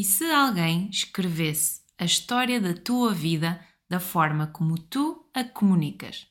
[0.00, 6.26] E se alguém escrevesse a história da tua vida da forma como tu a comunicas?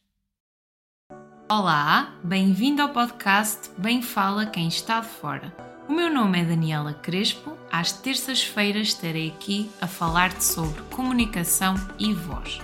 [1.47, 5.55] Olá, bem-vindo ao podcast Bem Fala Quem Está de Fora.
[5.87, 7.55] O meu nome é Daniela Crespo.
[7.71, 12.57] Às terças-feiras estarei aqui a falar-te sobre comunicação e voz.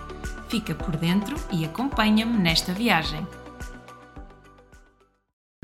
[0.49, 3.27] Fica por dentro e acompanha-me nesta viagem.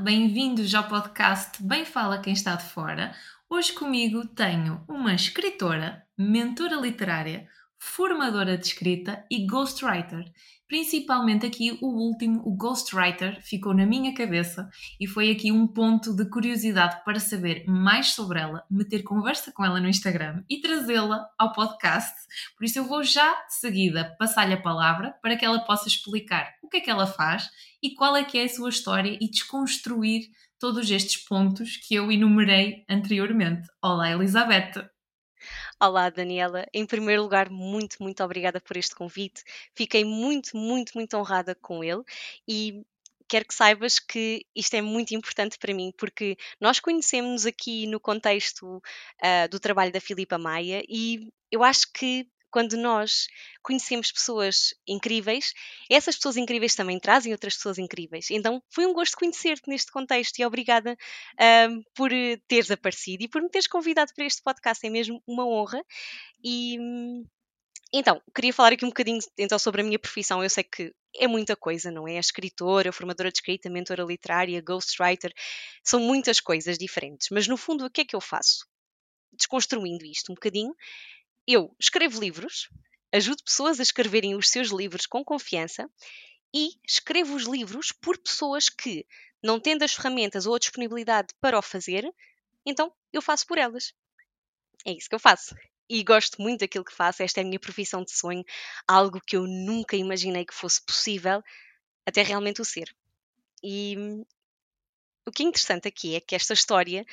[0.00, 3.12] Bem-vindos ao podcast Bem Fala Quem Está de Fora.
[3.54, 7.46] Hoje comigo tenho uma escritora, mentora literária,
[7.78, 10.24] formadora de escrita e ghostwriter.
[10.66, 16.16] Principalmente aqui o último, o ghostwriter, ficou na minha cabeça e foi aqui um ponto
[16.16, 21.28] de curiosidade para saber mais sobre ela, meter conversa com ela no Instagram e trazê-la
[21.38, 22.14] ao podcast.
[22.56, 26.54] Por isso eu vou já de seguida passar-lhe a palavra para que ela possa explicar
[26.62, 27.50] o que é que ela faz
[27.82, 30.30] e qual é que é a sua história e desconstruir
[30.62, 33.66] todos estes pontos que eu enumerei anteriormente.
[33.82, 34.88] Olá, Elizabeth!
[35.80, 36.64] Olá, Daniela.
[36.72, 39.42] Em primeiro lugar, muito, muito obrigada por este convite.
[39.74, 42.04] Fiquei muito, muito, muito honrada com ele
[42.46, 42.86] e
[43.28, 47.98] quero que saibas que isto é muito importante para mim, porque nós conhecemos aqui no
[47.98, 53.26] contexto uh, do trabalho da Filipa Maia e eu acho que quando nós
[53.62, 55.54] conhecemos pessoas incríveis,
[55.90, 58.30] essas pessoas incríveis também trazem outras pessoas incríveis.
[58.30, 60.96] Então foi um gosto conhecer-te neste contexto e obrigada
[61.68, 64.86] um, por eh, teres aparecido e por me teres convidado para este podcast.
[64.86, 65.82] É mesmo uma honra.
[66.44, 66.76] E.
[67.94, 70.42] Então, queria falar aqui um bocadinho então, sobre a minha profissão.
[70.42, 72.16] Eu sei que é muita coisa, não é?
[72.16, 75.30] A escritora, formadora de escrita, mentora literária, ghostwriter,
[75.84, 77.28] são muitas coisas diferentes.
[77.30, 78.66] Mas no fundo, o que é que eu faço?
[79.30, 80.74] Desconstruindo isto um bocadinho,
[81.46, 82.68] eu escrevo livros,
[83.12, 85.88] ajudo pessoas a escreverem os seus livros com confiança
[86.54, 89.06] e escrevo os livros por pessoas que,
[89.42, 92.12] não tendo as ferramentas ou a disponibilidade para o fazer,
[92.64, 93.92] então eu faço por elas.
[94.84, 95.54] É isso que eu faço.
[95.88, 97.22] E gosto muito daquilo que faço.
[97.22, 98.44] Esta é a minha profissão de sonho,
[98.86, 101.42] algo que eu nunca imaginei que fosse possível,
[102.06, 102.94] até realmente o ser.
[103.62, 103.96] E
[105.26, 107.04] o que é interessante aqui é que esta história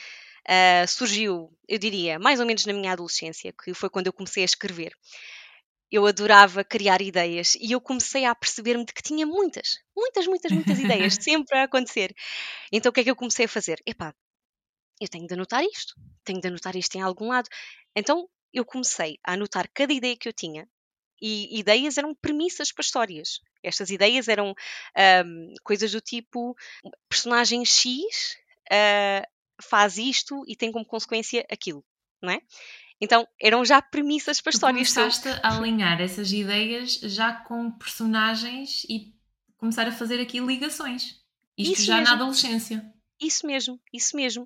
[0.48, 4.44] uh, surgiu, eu diria, mais ou menos na minha adolescência, que foi quando eu comecei
[4.44, 4.94] a escrever.
[5.92, 10.52] Eu adorava criar ideias e eu comecei a perceber-me de que tinha muitas, muitas, muitas,
[10.52, 12.14] muitas ideias, sempre a acontecer.
[12.72, 13.82] Então o que é que eu comecei a fazer?
[13.86, 14.14] Epá,
[15.02, 17.50] eu tenho de anotar isto, tenho de anotar isto em algum lado.
[17.96, 20.68] Então eu comecei a anotar cada ideia que eu tinha
[21.22, 23.40] e ideias eram premissas para histórias.
[23.64, 24.54] Estas ideias eram
[25.26, 26.56] um, coisas do tipo
[27.10, 28.38] personagem X
[28.72, 29.28] uh,
[29.62, 31.84] faz isto e tem como consequência aquilo,
[32.22, 32.42] não é?
[33.02, 34.94] Então eram já premissas para tu histórias.
[34.94, 39.14] Começaste a alinhar essas ideias já com personagens e
[39.58, 41.22] começar a fazer aqui ligações.
[41.58, 42.16] Isto isso já mesmo.
[42.16, 42.94] na adolescência.
[43.22, 44.46] Isso mesmo, isso mesmo.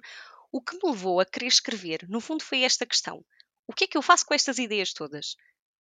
[0.52, 3.24] O que me levou a querer escrever, no fundo, foi esta questão:
[3.68, 5.36] o que é que eu faço com estas ideias todas?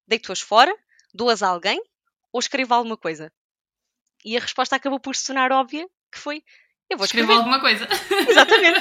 [0.08, 0.76] Deito-as fora?
[1.14, 1.82] Dou-as a alguém?
[2.32, 3.32] Ou escrevo alguma coisa?
[4.26, 6.44] E a resposta acabou por se tornar óbvia, que foi
[6.94, 7.34] eu vou escrever.
[7.34, 7.88] alguma coisa.
[8.30, 8.80] Exatamente.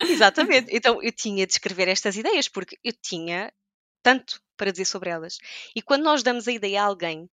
[0.00, 0.76] Exatamente.
[0.76, 3.52] Então eu tinha de escrever estas ideias porque eu tinha
[4.02, 5.38] tanto para dizer sobre elas.
[5.74, 7.28] E quando nós damos a ideia a alguém,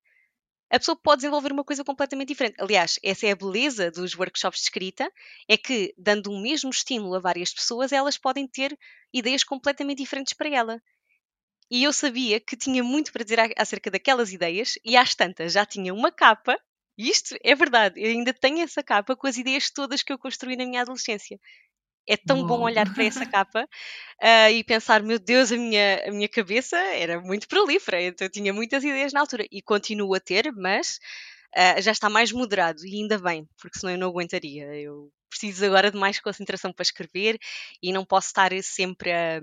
[0.69, 2.55] a pessoa pode desenvolver uma coisa completamente diferente.
[2.59, 5.11] Aliás, essa é a beleza dos workshops de escrita,
[5.47, 8.77] é que dando o mesmo estímulo a várias pessoas, elas podem ter
[9.13, 10.81] ideias completamente diferentes para ela.
[11.71, 15.65] E eu sabia que tinha muito para dizer acerca daquelas ideias, e às tantas já
[15.65, 16.57] tinha uma capa
[16.97, 20.17] e isto é verdade, eu ainda tenho essa capa com as ideias todas que eu
[20.17, 21.39] construí na minha adolescência.
[22.09, 26.11] É tão bom olhar para essa capa uh, e pensar, meu Deus, a minha, a
[26.11, 30.19] minha cabeça era muito prolífera, então eu tinha muitas ideias na altura e continuo a
[30.19, 30.99] ter, mas
[31.57, 34.65] uh, já está mais moderado e ainda bem, porque senão eu não aguentaria.
[34.75, 37.37] Eu preciso agora de mais concentração para escrever
[37.81, 39.41] e não posso estar sempre a,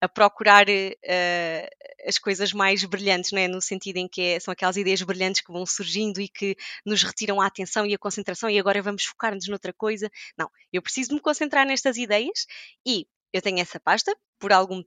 [0.00, 1.68] a procurar uh,
[2.06, 3.48] as coisas mais brilhantes, não é?
[3.48, 7.02] no sentido em que é, são aquelas ideias brilhantes que vão surgindo e que nos
[7.02, 10.10] retiram a atenção e a concentração e agora vamos focar-nos noutra coisa.
[10.38, 12.46] Não, eu preciso me concentrar nestas ideias
[12.86, 14.82] e eu tenho essa pasta por algum,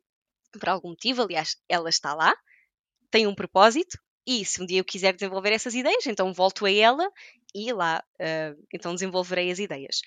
[0.60, 2.36] por algum motivo, aliás, ela está lá,
[3.12, 6.72] tem um propósito, e se um dia eu quiser desenvolver essas ideias, então volto a
[6.72, 7.10] ela
[7.54, 10.02] e lá uh, então desenvolverei as ideias.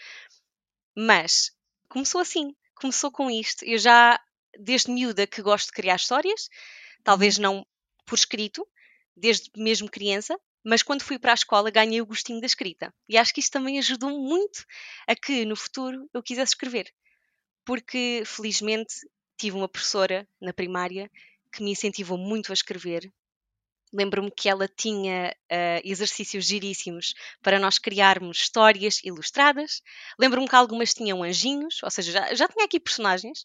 [0.96, 1.52] Mas
[1.88, 3.64] começou assim, começou com isto.
[3.64, 4.20] Eu já,
[4.58, 6.48] desde miúda, que gosto de criar histórias,
[7.02, 7.42] talvez uhum.
[7.42, 7.66] não
[8.06, 8.66] por escrito,
[9.16, 12.94] desde mesmo criança, mas quando fui para a escola ganhei o gostinho da escrita.
[13.08, 14.64] E acho que isso também ajudou muito
[15.06, 16.92] a que no futuro eu quisesse escrever.
[17.64, 18.94] Porque felizmente
[19.36, 21.10] tive uma professora na primária
[21.52, 23.12] que me incentivou muito a escrever
[23.92, 29.82] Lembro-me que ela tinha uh, exercícios giríssimos para nós criarmos histórias ilustradas.
[30.18, 33.44] Lembro-me que algumas tinham anjinhos, ou seja, já, já tinha aqui personagens.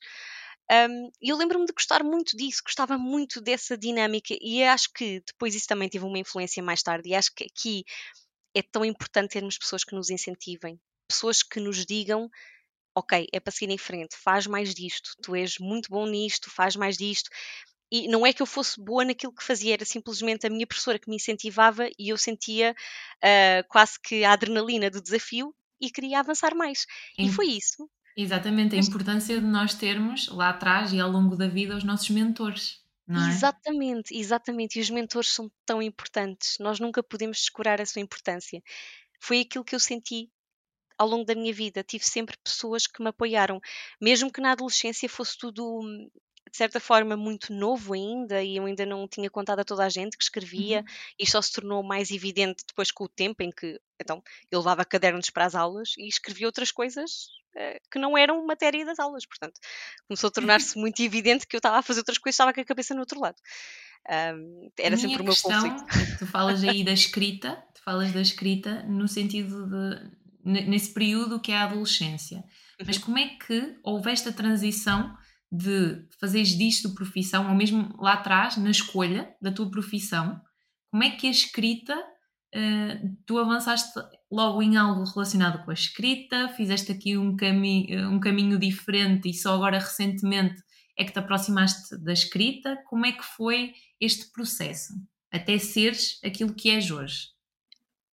[0.69, 5.21] Um, e eu lembro-me de gostar muito disso, gostava muito dessa dinâmica, e acho que
[5.25, 7.09] depois isso também teve uma influência mais tarde.
[7.09, 7.83] E acho que aqui
[8.55, 12.29] é tão importante termos pessoas que nos incentivem, pessoas que nos digam
[12.97, 16.75] ok, é para seguir em frente, faz mais disto, tu és muito bom nisto, faz
[16.75, 17.29] mais disto.
[17.91, 20.99] E não é que eu fosse boa naquilo que fazia, era simplesmente a minha professora
[20.99, 22.75] que me incentivava e eu sentia
[23.23, 26.85] uh, quase que a adrenalina do desafio e queria avançar mais.
[27.17, 27.89] E foi isso.
[28.15, 32.09] Exatamente, a importância de nós termos lá atrás e ao longo da vida os nossos
[32.09, 32.81] mentores.
[33.09, 33.29] É?
[33.29, 34.79] Exatamente, exatamente.
[34.79, 36.57] E os mentores são tão importantes.
[36.59, 38.61] Nós nunca podemos descurar a sua importância.
[39.19, 40.29] Foi aquilo que eu senti
[40.97, 41.83] ao longo da minha vida.
[41.83, 43.61] Tive sempre pessoas que me apoiaram,
[44.01, 45.81] mesmo que na adolescência fosse tudo
[46.57, 49.89] de certa forma muito novo ainda e eu ainda não tinha contado a toda a
[49.89, 50.85] gente que escrevia uhum.
[51.19, 54.83] e só se tornou mais evidente depois com o tempo em que então eu levava
[54.83, 59.23] cadernos para as aulas e escrevia outras coisas uh, que não eram matéria das aulas,
[59.23, 59.53] portanto
[60.07, 62.65] começou a tornar-se muito evidente que eu estava a fazer outras coisas, estava com a
[62.65, 63.37] cabeça no outro lado.
[64.09, 65.85] Um, era a sempre o meu conflito.
[65.95, 71.39] É tu falas aí da escrita, tu falas da escrita no sentido de nesse período
[71.39, 72.43] que é a adolescência.
[72.83, 73.03] Mas uhum.
[73.03, 75.15] como é que houve esta transição
[75.51, 80.41] de fazeres disto profissão, ou mesmo lá atrás, na escolha da tua profissão,
[80.91, 83.99] como é que a escrita, uh, tu avançaste
[84.31, 89.33] logo em algo relacionado com a escrita, fizeste aqui um, cami um caminho diferente e
[89.33, 90.61] só agora recentemente
[90.97, 94.93] é que te aproximaste da escrita, como é que foi este processo,
[95.31, 97.29] até seres aquilo que és hoje?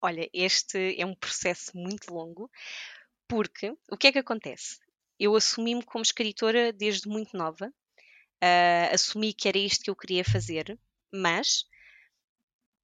[0.01, 2.51] Olha, este é um processo muito longo,
[3.25, 4.82] porque o que é que acontece?
[5.23, 10.21] Eu assumi-me como escritora desde muito nova, uh, assumi que era isto que eu queria
[10.21, 10.77] fazer,
[11.13, 11.63] mas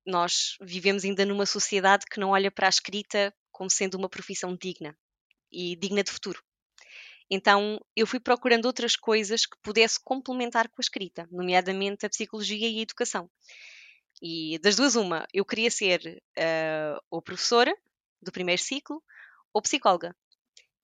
[0.06, 4.56] nós vivemos ainda numa sociedade que não olha para a escrita como sendo uma profissão
[4.56, 4.98] digna
[5.52, 6.42] e digna de futuro.
[7.30, 12.70] Então eu fui procurando outras coisas que pudesse complementar com a escrita, nomeadamente a psicologia
[12.70, 13.30] e a educação.
[14.22, 17.76] E das duas, uma, eu queria ser uh, ou professora
[18.22, 19.04] do primeiro ciclo
[19.54, 20.16] ou psicóloga.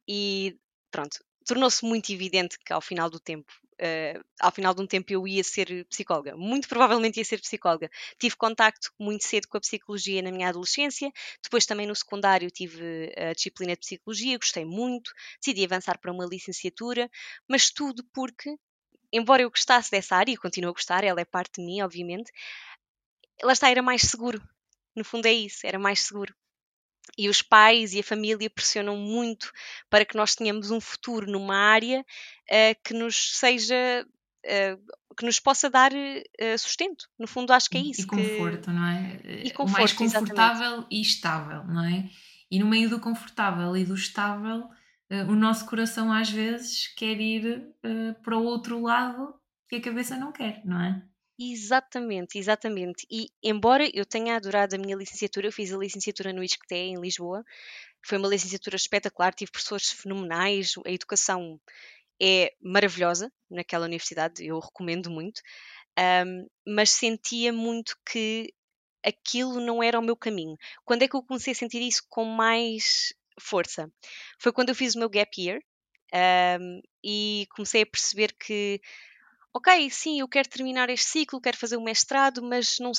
[0.05, 0.59] E
[0.91, 5.13] pronto, tornou-se muito evidente que ao final do tempo, uh, ao final de um tempo
[5.13, 6.35] eu ia ser psicóloga.
[6.35, 7.89] Muito provavelmente ia ser psicóloga.
[8.19, 11.11] Tive contacto muito cedo com a psicologia na minha adolescência,
[11.41, 16.25] depois também no secundário tive a disciplina de psicologia, gostei muito, decidi avançar para uma
[16.25, 17.09] licenciatura,
[17.47, 18.55] mas tudo porque,
[19.11, 22.31] embora eu gostasse dessa área, e continuo a gostar, ela é parte de mim, obviamente,
[23.43, 24.41] lá está, era mais seguro.
[24.95, 26.33] No fundo é isso, era mais seguro.
[27.17, 29.51] E os pais e a família pressionam muito
[29.89, 34.05] para que nós tenhamos um futuro numa área uh, que nos seja
[34.45, 34.77] Uh,
[35.17, 37.09] que nos possa dar uh, sustento.
[37.17, 38.01] No fundo, acho que é isso.
[38.01, 38.69] E conforto, que...
[38.69, 39.19] não é?
[39.43, 40.87] E conforto, o mais confortável exatamente.
[40.91, 42.09] e estável, não é?
[42.51, 44.69] E no meio do confortável e do estável,
[45.27, 47.73] o nosso coração às vezes quer ir
[48.23, 49.33] para o outro lado
[49.67, 51.01] que a cabeça não quer, não é?
[51.37, 53.05] Exatamente, exatamente.
[53.11, 56.95] E embora eu tenha adorado a minha licenciatura, eu fiz a licenciatura no ISCTE em
[57.01, 57.43] Lisboa,
[58.05, 61.59] foi uma licenciatura espetacular, tive professores fenomenais, a educação
[62.21, 65.41] é maravilhosa naquela universidade, eu recomendo muito,
[65.99, 68.53] um, mas sentia muito que
[69.05, 70.57] aquilo não era o meu caminho.
[70.85, 73.91] Quando é que eu comecei a sentir isso com mais força?
[74.39, 75.59] Foi quando eu fiz o meu gap year
[76.61, 78.81] um, e comecei a perceber que
[79.55, 82.91] ok, sim, eu quero terminar este ciclo, quero fazer o mestrado, mas não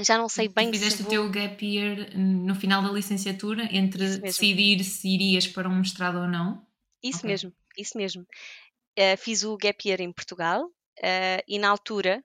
[0.00, 1.06] já não sei bem fizeste se vou...
[1.06, 6.18] o teu gap year no final da licenciatura entre decidir se irias para um mestrado
[6.18, 6.66] ou não?
[7.02, 7.30] Isso okay.
[7.30, 8.22] mesmo, isso mesmo.
[8.98, 12.22] Uh, fiz o gap year em Portugal uh, e na altura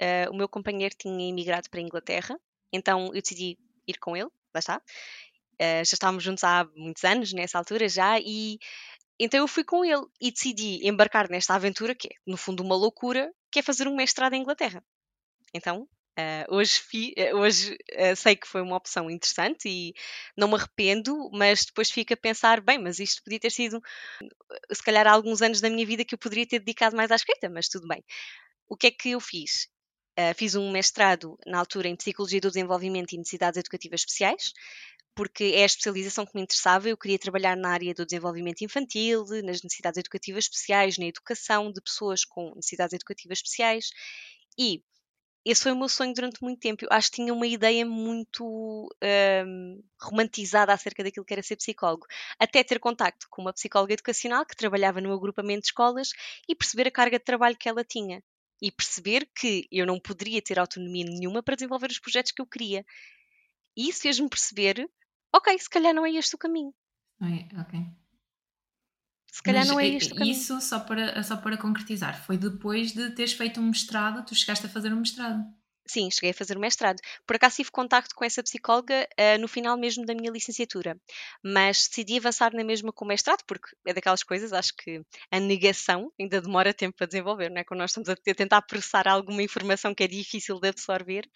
[0.00, 2.38] uh, o meu companheiro tinha emigrado para a Inglaterra,
[2.72, 4.80] então eu decidi ir com ele, lá está.
[5.60, 8.58] já estávamos juntos há muitos anos nessa altura já e
[9.18, 12.76] então eu fui com ele e decidi embarcar nesta aventura, que é, no fundo, uma
[12.76, 14.82] loucura, que é fazer um mestrado em Inglaterra.
[15.52, 19.92] Então, Uh, hoje, fi, uh, hoje uh, sei que foi uma opção interessante e
[20.36, 23.82] não me arrependo, mas depois fico a pensar: bem, mas isto podia ter sido,
[24.72, 27.16] se calhar, há alguns anos da minha vida que eu poderia ter dedicado mais à
[27.16, 28.04] escrita, mas tudo bem.
[28.68, 29.68] O que é que eu fiz?
[30.36, 34.52] fiz um mestrado na altura em Psicologia do Desenvolvimento e Necessidades Educativas Especiais,
[35.14, 36.88] porque é a especialização que me interessava.
[36.88, 41.80] Eu queria trabalhar na área do desenvolvimento infantil, nas necessidades educativas especiais, na educação de
[41.80, 43.90] pessoas com necessidades educativas especiais
[44.58, 44.82] e
[45.44, 46.84] esse foi o meu sonho durante muito tempo.
[46.84, 48.88] Eu acho que tinha uma ideia muito
[49.46, 52.06] um, romantizada acerca daquilo que era ser psicólogo.
[52.38, 56.10] Até ter contacto com uma psicóloga educacional que trabalhava no agrupamento de escolas
[56.48, 58.22] e perceber a carga de trabalho que ela tinha.
[58.62, 62.46] E perceber que eu não poderia ter autonomia nenhuma para desenvolver os projetos que eu
[62.46, 62.84] queria.
[63.76, 64.88] E isso fez-me perceber
[65.34, 66.72] ok, se calhar não é este o caminho.
[67.20, 67.80] É, ok.
[69.30, 70.32] se calhar Mas não é eh, este o caminho.
[70.32, 74.66] isso, só para, só para concretizar, foi depois de teres feito um mestrado, tu chegaste
[74.66, 75.44] a fazer um mestrado.
[75.86, 76.98] Sim, cheguei a fazer o mestrado.
[77.26, 80.98] Por acaso tive contacto com essa psicóloga uh, no final mesmo da minha licenciatura,
[81.42, 85.38] mas decidi avançar na mesma com o mestrado, porque é daquelas coisas, acho que a
[85.40, 87.64] negação ainda demora tempo a desenvolver, não é?
[87.64, 91.28] Quando nós estamos a tentar processar alguma informação que é difícil de absorver,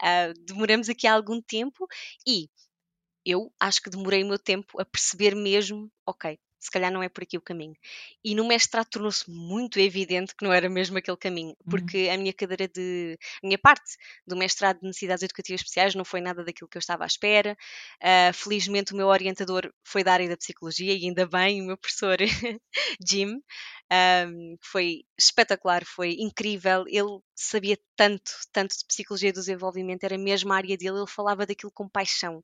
[0.00, 1.86] uh, demoramos aqui algum tempo
[2.26, 2.48] e
[3.24, 7.08] eu acho que demorei o meu tempo a perceber mesmo, ok, se calhar não é
[7.08, 7.74] por aqui o caminho.
[8.24, 11.68] E no mestrado tornou-se muito evidente que não era mesmo aquele caminho, Uhum.
[11.68, 13.18] porque a minha cadeira de.
[13.42, 16.80] a minha parte do mestrado de necessidades educativas especiais não foi nada daquilo que eu
[16.80, 17.56] estava à espera.
[18.02, 21.76] Uh, felizmente o meu orientador foi da área da psicologia e ainda bem, o meu
[21.76, 22.16] professor
[23.06, 23.40] Jim.
[23.92, 26.84] Um, foi espetacular, foi incrível.
[26.88, 31.46] Ele sabia tanto, tanto de psicologia do desenvolvimento, era mesmo a área dele, ele falava
[31.46, 32.42] daquilo com paixão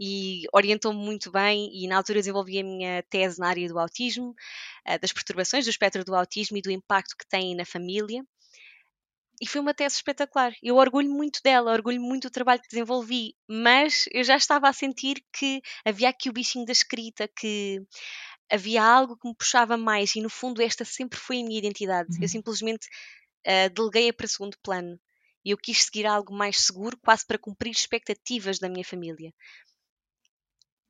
[0.00, 4.34] e orientou-me muito bem e na altura desenvolvi a minha tese na área do autismo,
[4.84, 8.24] eh, das perturbações do espectro do autismo e do impacto que tem na família.
[9.40, 10.52] E foi uma tese espetacular.
[10.62, 14.72] Eu orgulho muito dela, orgulho muito do trabalho que desenvolvi, mas eu já estava a
[14.72, 17.80] sentir que havia aqui o bichinho da escrita, que
[18.50, 22.08] havia algo que me puxava mais e no fundo esta sempre foi a minha identidade.
[22.16, 22.22] Uhum.
[22.22, 22.88] Eu simplesmente
[23.46, 24.98] uh, deleguei-a para segundo plano.
[25.44, 29.32] E eu quis seguir algo mais seguro, quase para cumprir expectativas da minha família.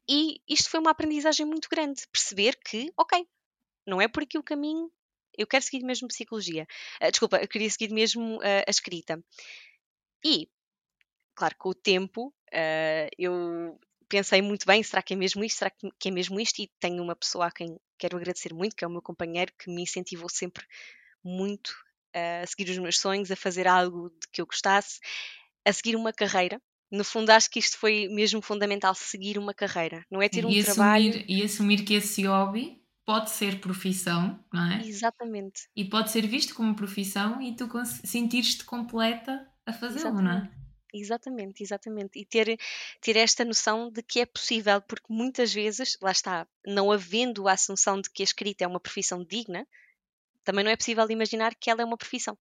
[0.08, 3.26] E isto foi uma aprendizagem muito grande, perceber que, ok,
[3.86, 4.90] não é por aqui o caminho,
[5.36, 6.66] eu quero seguir mesmo psicologia.
[7.02, 9.22] Uh, desculpa, eu queria seguir mesmo uh, a escrita.
[10.24, 10.48] E,
[11.34, 13.78] claro, com o tempo, uh, eu
[14.08, 15.58] pensei muito bem, será que é mesmo isto?
[15.58, 16.60] Será que é mesmo isto?
[16.60, 19.70] E tenho uma pessoa a quem quero agradecer muito, que é o meu companheiro, que
[19.70, 20.66] me incentivou sempre
[21.22, 21.72] muito
[22.14, 24.98] a seguir os meus sonhos, a fazer algo de que eu gostasse,
[25.64, 26.60] a seguir uma carreira
[26.90, 30.50] no fundo acho que isto foi mesmo fundamental seguir uma carreira, não é ter um
[30.50, 31.10] e trabalho.
[31.10, 34.86] Assumir, e assumir que esse hobby pode ser profissão, não é?
[34.86, 35.68] Exatamente.
[35.76, 37.68] E pode ser visto como profissão e tu
[38.04, 40.50] sentires-te completa a fazê-lo, não é?
[40.92, 42.18] Exatamente, exatamente.
[42.18, 42.58] E ter,
[43.00, 47.52] ter esta noção de que é possível, porque muitas vezes, lá está, não havendo a
[47.52, 49.66] assunção de que a escrita é uma profissão digna,
[50.48, 52.34] também não é possível imaginar que ela é uma profissão.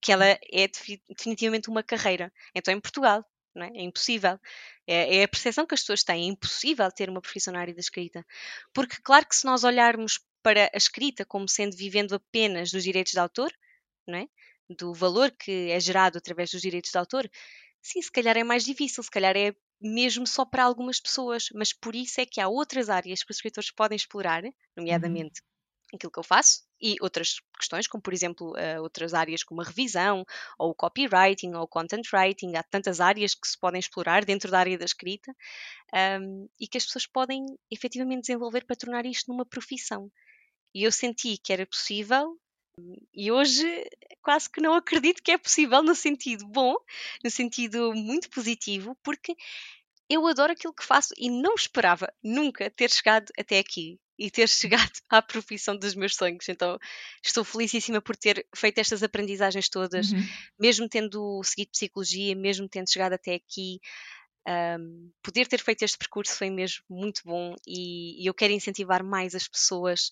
[0.00, 0.68] Que ela é
[1.08, 2.32] definitivamente uma carreira.
[2.52, 3.24] Então, em Portugal,
[3.56, 3.78] é?
[3.78, 3.82] é?
[3.84, 4.40] impossível.
[4.88, 6.24] É, é, a percepção que as pessoas têm.
[6.24, 8.26] É impossível ter uma profissão na área da escrita.
[8.74, 13.12] Porque, claro que se nós olharmos para a escrita como sendo vivendo apenas dos direitos
[13.12, 13.52] de autor,
[14.04, 14.26] não é?
[14.68, 17.30] do valor que é gerado através dos direitos de autor,
[17.80, 21.72] sim, se calhar é mais difícil, se calhar é mesmo só para algumas pessoas, mas
[21.72, 24.42] por isso é que há outras áreas que os escritores podem explorar,
[24.76, 25.40] nomeadamente
[25.94, 29.64] aquilo que eu faço e outras questões, como por exemplo uh, outras áreas como a
[29.64, 30.24] revisão,
[30.58, 34.50] ou o copywriting, ou o content writing, há tantas áreas que se podem explorar dentro
[34.50, 35.32] da área da escrita
[36.20, 40.10] um, e que as pessoas podem efetivamente desenvolver para tornar isto numa profissão.
[40.74, 42.36] E eu senti que era possível
[43.12, 43.66] e hoje
[44.22, 46.74] quase que não acredito que é possível no sentido bom,
[47.22, 49.36] no sentido muito positivo, porque
[50.08, 54.48] eu adoro aquilo que faço e não esperava nunca ter chegado até aqui e ter
[54.48, 56.48] chegado à profissão dos meus sonhos.
[56.48, 56.78] Então
[57.24, 60.22] estou felicíssima por ter feito estas aprendizagens todas, uhum.
[60.58, 63.80] mesmo tendo seguido psicologia, mesmo tendo chegado até aqui.
[64.44, 69.04] Um, poder ter feito este percurso foi mesmo muito bom e, e eu quero incentivar
[69.04, 70.10] mais as pessoas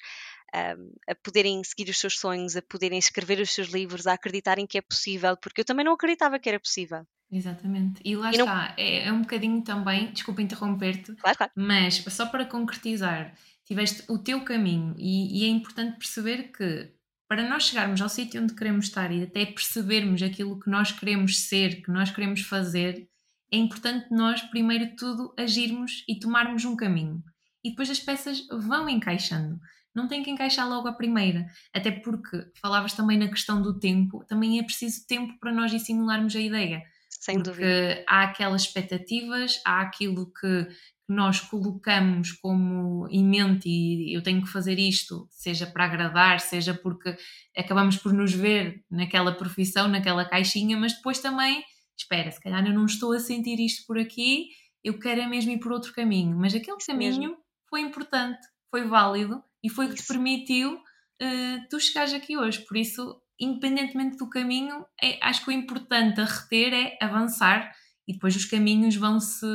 [0.54, 4.69] um, a poderem seguir os seus sonhos, a poderem escrever os seus livros, a acreditarem
[4.69, 7.04] que é possível, porque eu também não acreditava que era possível.
[7.33, 8.00] Exatamente.
[8.04, 11.52] E lá E não- está, é, é um bocadinho também, desculpa interromper-te, Claro, claro.
[11.57, 13.35] mas só para concretizar,
[13.71, 16.93] tiveste o teu caminho e, e é importante perceber que
[17.29, 21.47] para nós chegarmos ao sítio onde queremos estar e até percebermos aquilo que nós queremos
[21.47, 23.09] ser, que nós queremos fazer,
[23.53, 27.23] é importante nós, primeiro de tudo, agirmos e tomarmos um caminho.
[27.62, 29.61] E depois as peças vão encaixando.
[29.95, 31.47] Não tem que encaixar logo a primeira.
[31.73, 36.35] Até porque falavas também na questão do tempo, também é preciso tempo para nós dissimularmos
[36.35, 38.05] a ideia Sem porque dúvida.
[38.09, 40.67] há aquelas expectativas, há aquilo que
[41.12, 46.75] nós colocamos como em mente e eu tenho que fazer isto, seja para agradar, seja
[46.75, 47.17] porque
[47.57, 51.62] acabamos por nos ver naquela profissão, naquela caixinha, mas depois também,
[51.99, 54.49] espera, se calhar eu não estou a sentir isto por aqui,
[54.85, 57.37] eu quero é mesmo ir por outro caminho, mas aquele Isso caminho mesmo.
[57.69, 58.38] foi importante,
[58.71, 60.81] foi válido e foi o que te permitiu
[61.21, 66.21] eh, tu chegares aqui hoje, por isso independentemente do caminho, é- acho que o importante
[66.21, 67.71] a reter é avançar
[68.07, 69.47] e depois os caminhos vão-se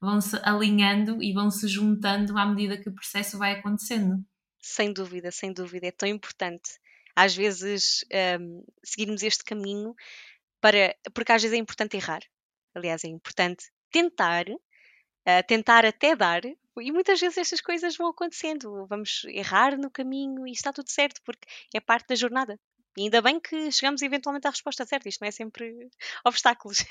[0.00, 4.24] vão -se alinhando e vão-se juntando à medida que o processo vai acontecendo.
[4.60, 6.70] Sem dúvida, sem dúvida, é tão importante.
[7.14, 8.04] Às vezes
[8.40, 9.94] hum, seguirmos este caminho
[10.60, 10.94] para.
[11.12, 12.22] Porque às vezes é importante errar.
[12.74, 14.46] Aliás, é importante tentar,
[15.26, 16.42] ah, tentar até dar,
[16.80, 21.20] E muitas vezes estas coisas vão acontecendo, vamos errar no caminho e está tudo certo,
[21.24, 22.58] porque é parte da jornada.
[22.96, 25.88] E ainda bem que chegamos eventualmente à resposta certa, isto não é sempre
[26.24, 26.84] obstáculos.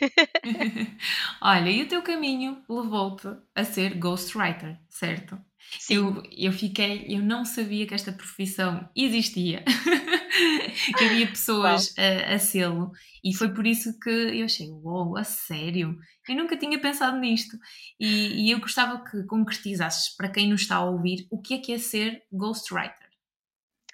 [1.41, 5.37] Olha, e o teu caminho levou-te a ser ghostwriter, certo?
[5.79, 5.95] Sim.
[5.95, 9.63] Eu, eu fiquei, eu não sabia que esta profissão existia,
[10.97, 12.91] que havia pessoas a, a sê-lo,
[13.23, 15.97] e foi por isso que eu achei, uou, wow, a sério?
[16.27, 17.57] Eu nunca tinha pensado nisto.
[17.99, 21.57] E, e eu gostava que concretizasses para quem nos está a ouvir o que é
[21.59, 23.09] que é ser ghostwriter.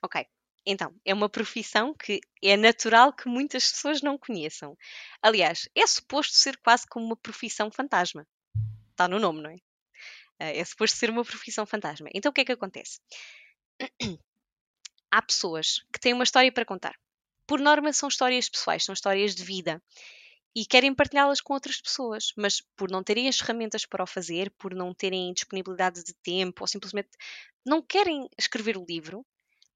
[0.02, 0.26] Ok.
[0.70, 4.78] Então, é uma profissão que é natural que muitas pessoas não conheçam.
[5.22, 8.28] Aliás, é suposto ser quase como uma profissão fantasma.
[8.92, 9.56] Está no nome, não é?
[10.40, 12.10] Eh, é suposto ser uma profissão fantasma.
[12.14, 13.00] Então, o que é que acontece?
[15.10, 17.00] Há pessoas que têm uma história para contar.
[17.48, 19.82] Por norma, são histórias pessoais, são histórias de vida
[20.54, 24.52] e querem partilhá-las com outras pessoas, mas por não terem as ferramentas para o fazer,
[24.58, 27.12] por não terem disponibilidade de tempo ou simplesmente
[27.66, 29.26] não querem escrever o livro,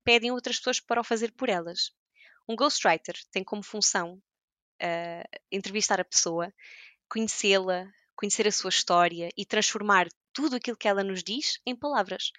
[0.04, 1.92] pedem outras pessoas para o fazer por elas.
[2.48, 4.22] Um ghostwriter tem como função
[4.82, 6.54] uh, entrevistar a pessoa,
[7.10, 12.32] conhecê-la, conhecer a sua história e transformar tudo aquilo que ela nos diz em palavras.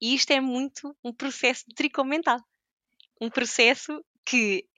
[0.00, 2.40] E isto é muito um processo de tricô mental.
[3.20, 4.68] Um processo que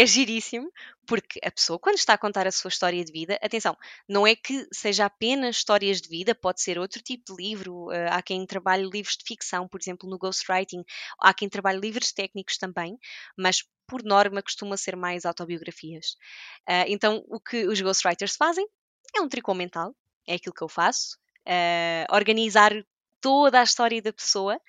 [0.00, 0.70] é giríssimo,
[1.06, 3.76] porque a pessoa, quando está a contar a sua história de vida, atenção,
[4.08, 7.86] não é que seja apenas histórias de vida, pode ser outro tipo de livro.
[7.86, 10.84] Uh, há quem trabalhe livros de ficção, por exemplo, no ghostwriting,
[11.20, 12.96] há quem trabalhe livros técnicos também,
[13.36, 16.12] mas por norma costuma ser mais autobiografias.
[16.68, 18.66] Uh, então, o que os ghostwriters fazem
[19.16, 19.96] é um tricô mental,
[20.28, 22.72] é aquilo que eu faço, uh, organizar
[23.20, 24.60] toda a história da pessoa,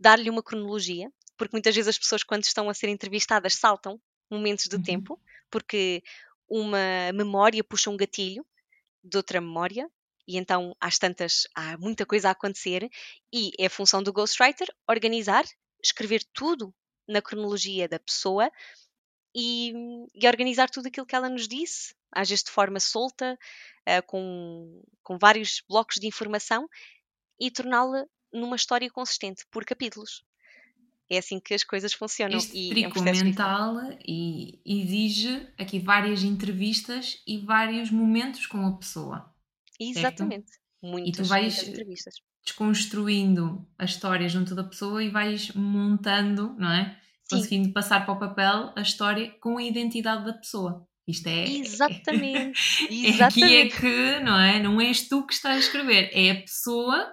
[0.00, 4.66] dar-lhe uma cronologia, porque muitas vezes as pessoas, quando estão a ser entrevistadas, saltam momentos
[4.66, 4.82] do uhum.
[4.82, 5.20] tempo,
[5.50, 6.02] porque
[6.48, 8.44] uma memória puxa um gatilho
[9.02, 9.90] de outra memória,
[10.26, 12.88] e então às tantas há muita coisa a acontecer,
[13.32, 15.44] e é a função do ghostwriter organizar,
[15.82, 16.74] escrever tudo
[17.08, 18.50] na cronologia da pessoa
[19.34, 19.72] e,
[20.14, 23.38] e organizar tudo aquilo que ela nos disse, às vezes de forma solta,
[23.88, 26.68] uh, com, com vários blocos de informação,
[27.40, 30.22] e torná-la numa história consistente, por capítulos
[31.12, 32.38] é assim que as coisas funcionam.
[32.38, 38.66] Este e trico é um mental e exige aqui várias entrevistas e vários momentos com
[38.66, 39.30] a pessoa.
[39.78, 40.50] Exatamente.
[40.50, 40.62] Certo?
[40.82, 42.14] Muitas, e tu vais entrevistas.
[42.44, 46.98] desconstruindo a história junto da pessoa e vais montando, não é?
[47.24, 47.36] Sim.
[47.36, 50.86] Conseguindo passar para o papel a história com a identidade da pessoa.
[51.06, 51.44] Isto é.
[51.44, 52.58] Exatamente.
[53.20, 54.60] é, Aqui é que, não é?
[54.60, 57.12] Não és tu que estás a escrever, é a pessoa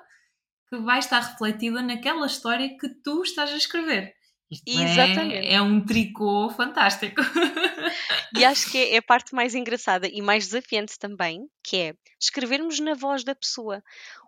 [0.70, 4.14] que vai estar refletida naquela história que tu estás a escrever.
[4.52, 5.48] Isto é, Exatamente.
[5.48, 7.22] É, é um tricô fantástico.
[8.38, 12.80] E acho que é, a parte mais engraçada e mais desafiante também, que é escrevermos
[12.80, 13.84] na voz da pessoa.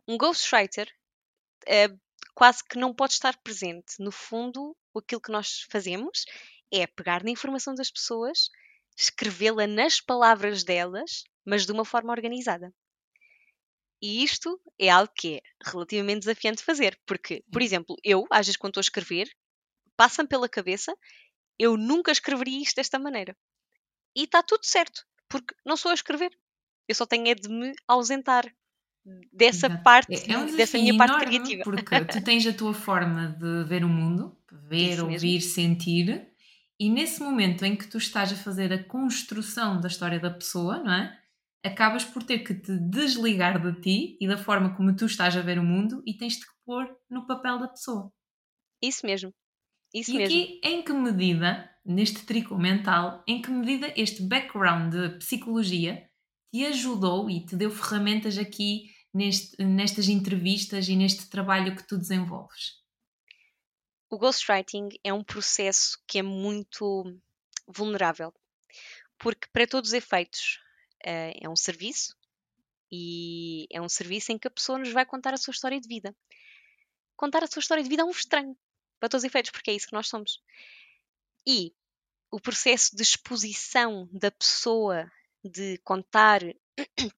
[0.07, 0.89] Um ghostwriter
[1.67, 1.87] é,
[2.33, 3.93] quase que não pode estar presente.
[3.99, 6.25] No fundo, aquilo que nós fazemos
[6.71, 8.49] é pegar na informação das pessoas,
[8.97, 12.73] escrevê-la nas palavras delas, mas de uma forma organizada.
[14.01, 18.47] E isto é algo que é relativamente desafiante de fazer, porque, por exemplo, eu, às
[18.47, 19.29] vezes, quando estou a escrever,
[19.95, 20.93] passa-me pela cabeça,
[21.59, 23.37] eu nunca escreveria isto desta maneira.
[24.15, 26.31] E está tudo certo, porque não sou a escrever.
[26.87, 28.51] Eu só tenho é de me ausentar
[29.31, 29.83] dessa Exato.
[29.83, 31.63] parte, é, é um dessa minha parte criativa.
[31.63, 35.49] Porque tu tens a tua forma de ver o mundo, ver, Isso ouvir, mesmo.
[35.51, 36.27] sentir,
[36.79, 40.79] e nesse momento em que tu estás a fazer a construção da história da pessoa,
[40.79, 41.20] não é?
[41.63, 45.41] Acabas por ter que te desligar de ti e da forma como tu estás a
[45.41, 48.11] ver o mundo e tens de pôr no papel da pessoa.
[48.81, 49.33] Isso mesmo.
[49.93, 50.25] Isso e mesmo.
[50.25, 56.09] aqui, em que medida, neste tricô mental, em que medida este background de psicologia
[56.51, 61.97] te ajudou e te deu ferramentas aqui neste, nestas entrevistas e neste trabalho que tu
[61.97, 62.81] desenvolves?
[64.09, 67.03] O ghostwriting é um processo que é muito
[67.67, 68.33] vulnerável,
[69.17, 70.59] porque para todos os efeitos,
[71.05, 72.15] uh, é um serviço
[72.91, 75.87] e é um serviço em que a pessoa nos vai contar a sua história de
[75.87, 76.15] vida.
[77.15, 78.57] Contar a sua história de vida é um estranho,
[78.99, 80.41] para todos os efeitos, porque é isso que nós somos.
[81.47, 81.73] E
[82.29, 85.11] o processo de exposição da pessoa,
[85.43, 86.41] de contar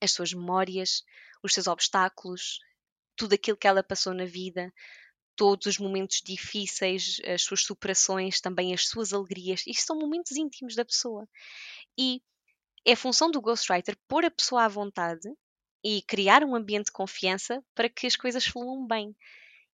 [0.00, 1.02] as suas memórias,
[1.42, 2.60] os seus obstáculos,
[3.16, 4.72] tudo aquilo que ela passou na vida,
[5.34, 9.62] todos os momentos difíceis, as suas superações, também as suas alegrias.
[9.66, 11.28] Isto são momentos íntimos da pessoa.
[11.96, 12.20] E
[12.88, 15.28] é função do ghostwriter pôr a pessoa à vontade
[15.84, 19.14] e criar um ambiente de confiança para que as coisas fluam bem.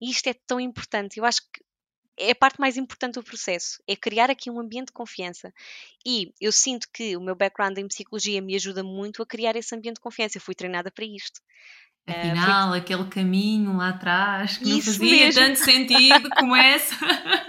[0.02, 1.20] E isto é tão importante.
[1.20, 1.64] Eu acho que
[2.18, 5.54] é a parte mais importante do processo, é criar aqui um ambiente de confiança.
[6.06, 9.76] E eu sinto que o meu background em psicologia me ajuda muito a criar esse
[9.76, 10.38] ambiente de confiança.
[10.38, 11.40] Eu fui treinada para isto.
[12.08, 15.42] Afinal, uh, aquele caminho lá atrás que Isso não fazia mesmo.
[15.42, 16.96] tanto sentido começa...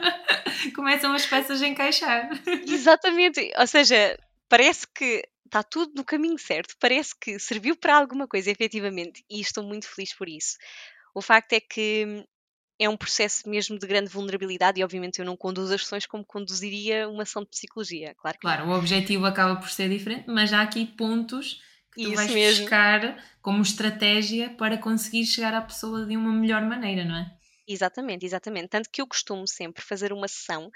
[0.77, 2.31] começam as peças a encaixar.
[2.67, 4.17] Exatamente, ou seja,
[4.49, 5.23] parece que
[5.55, 9.87] está tudo no caminho certo, parece que serviu para alguma coisa, efetivamente, e estou muito
[9.87, 10.57] feliz por isso.
[11.15, 12.25] O facto é que
[12.81, 16.25] é um processo mesmo de grande vulnerabilidade e obviamente eu não conduzo as sessões como
[16.25, 20.61] conduziria uma ação de psicologia, claro Claro, o objetivo acaba por ser diferente, mas há
[20.61, 21.63] aqui pontos
[21.95, 22.65] que tu Isso vais mesmo.
[22.65, 27.31] buscar como estratégia para conseguir chegar à pessoa de uma melhor maneira, não é?
[27.69, 28.71] Exatamente, exatamente.
[28.71, 30.69] Tanto que eu costumo sempre fazer uma sessão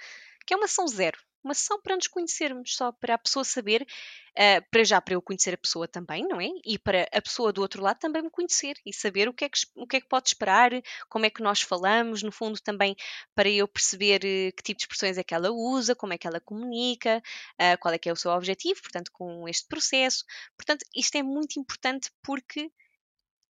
[0.47, 3.83] que é uma sessão zero uma sessão para nos conhecermos, só para a pessoa saber,
[3.83, 6.49] uh, para já para eu conhecer a pessoa também, não é?
[6.65, 9.49] E para a pessoa do outro lado também me conhecer e saber o que é
[9.49, 10.71] que, o que, é que pode esperar,
[11.09, 12.97] como é que nós falamos, no fundo também
[13.35, 16.27] para eu perceber uh, que tipo de expressões é que ela usa, como é que
[16.27, 17.23] ela comunica,
[17.61, 20.25] uh, qual é que é o seu objetivo, portanto, com este processo.
[20.57, 22.71] Portanto, isto é muito importante porque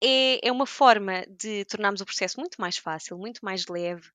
[0.03, 4.09] é, é uma forma de tornarmos o processo muito mais fácil, muito mais leve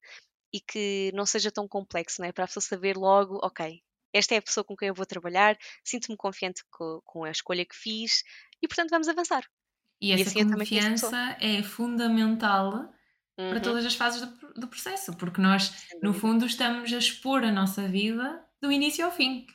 [0.53, 2.33] e que não seja tão complexo, não é?
[2.33, 5.57] Para a pessoa saber logo, ok, esta é a pessoa com quem eu vou trabalhar,
[5.83, 8.23] sinto-me confiante com, com, a escolha que fiz
[8.61, 9.45] e, portanto, vamos avançar.
[10.01, 12.75] E, essa assim confiança é fundamental
[13.39, 13.51] uhum.
[13.51, 17.53] para todas as fases do, do processo, porque nós, no fundo, estamos a expor a
[17.53, 19.47] nossa vida do início ao fim.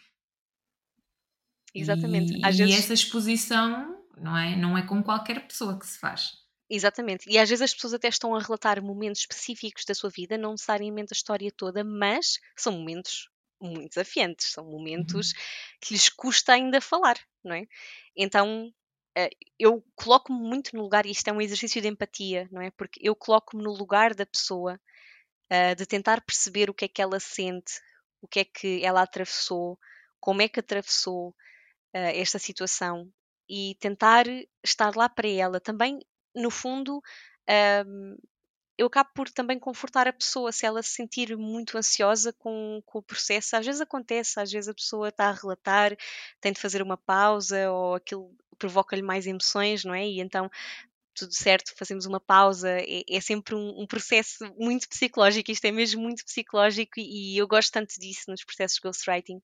[1.75, 2.33] Exatamente.
[2.33, 2.59] E, vezes...
[2.59, 6.46] e essa exposição não é, não é com qualquer pessoa que se faz.
[6.69, 7.29] Exatamente.
[7.29, 10.51] E às vezes as pessoas até estão a relatar momentos específicos da sua vida, não
[10.51, 15.37] necessariamente a história toda, mas são momentos muito desafiantes, são momentos uhum.
[15.81, 17.65] que lhes custa ainda falar, não é?
[18.15, 18.71] Então
[19.17, 22.69] eh, eu coloco-me muito no lugar, e isto é um exercício de empatia, não é?
[22.71, 24.79] Porque eu coloco-me no lugar da pessoa,
[25.51, 27.81] uh, de tentar perceber o que é que ela sente,
[28.21, 29.79] o que é que ela atravessou,
[30.19, 31.33] como é que atravessou uh,
[32.13, 33.11] esta situação
[33.49, 34.25] e tentar
[34.63, 35.59] estar lá para ela.
[35.59, 35.99] Também
[36.37, 37.01] no fundo,
[37.85, 38.17] um,
[38.77, 42.99] eu acabo por também confortar a pessoa se ela se sentir muito ansiosa com, com
[42.99, 43.55] o processo.
[43.55, 45.97] Às vezes acontece, às vezes a pessoa está a relatar,
[46.39, 50.05] tem de fazer uma pausa ou aquilo provoca-lhe mais emoções, não é?
[50.07, 50.49] E então
[51.17, 55.71] tudo certo, fazemos uma pausa, é, é sempre um, um, processo muito psicológico, isto é
[55.71, 59.41] mesmo muito psicológico e, e eu gosto tanto disso nos processos de ghostwriting,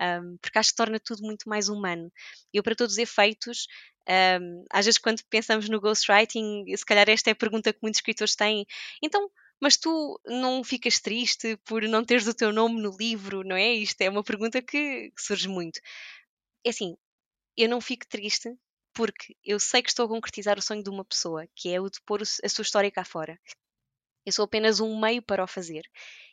[0.00, 2.12] um, porque acho que torna tudo muito mais humano.
[2.54, 3.66] Eu, para todos os efeitos,
[4.08, 7.98] um, às vezes quando pensamos no ghostwriting, se calhar esta é a pergunta que muitos
[7.98, 8.66] escritores têm,
[9.02, 13.56] então mas tu não ficas triste por não teres o teu nome no livro, não
[13.56, 13.72] é?
[13.72, 15.80] Isto é uma pergunta que surge muito.
[16.64, 16.96] É assim,
[17.56, 18.54] eu não fico triste
[18.94, 21.90] porque eu sei que estou a concretizar o sonho de uma pessoa, que é o
[21.90, 23.38] de pôr a sua história cá fora.
[24.26, 25.82] Eu sou apenas um meio para o fazer.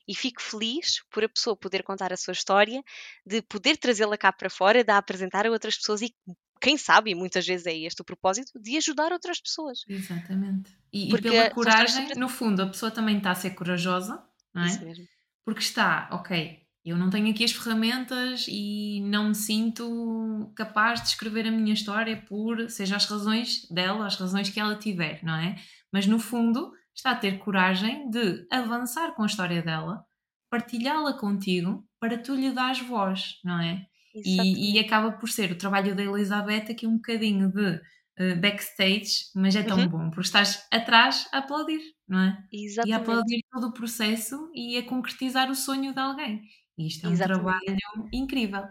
[0.08, 2.84] E fico feliz por a pessoa poder contar a sua história,
[3.26, 6.14] de poder trazê-la cá para fora, de a apresentar a outras pessoas e
[6.64, 9.84] quem sabe, muitas vezes é este o propósito, de ajudar outras pessoas.
[9.86, 10.72] Exatamente.
[10.94, 14.24] E, e pela coragem, no fundo, a pessoa também está a ser corajosa,
[14.54, 14.68] não é?
[14.68, 15.06] Isso mesmo.
[15.44, 21.10] Porque está, ok, eu não tenho aqui as ferramentas e não me sinto capaz de
[21.10, 25.36] escrever a minha história por, seja as razões dela, as razões que ela tiver, não
[25.36, 25.58] é?
[25.92, 30.06] Mas no fundo está a ter coragem de avançar com a história dela,
[30.50, 33.86] partilhá-la contigo para tu lhe dares voz, não é?
[34.14, 39.32] E, e, acaba por ser o trabalho da Elizabeth aqui um bocadinho de uh, backstage,
[39.36, 39.88] mas é tão uhum.
[39.88, 42.38] bom, porque estás atrás a aplaudir, não é?
[42.52, 42.90] Exatamente.
[42.90, 46.42] E a aplaudir todo o processo e a concretizar o sonho de alguém.
[46.78, 47.42] E isto é um Exatamente.
[47.42, 48.64] trabalho incrível.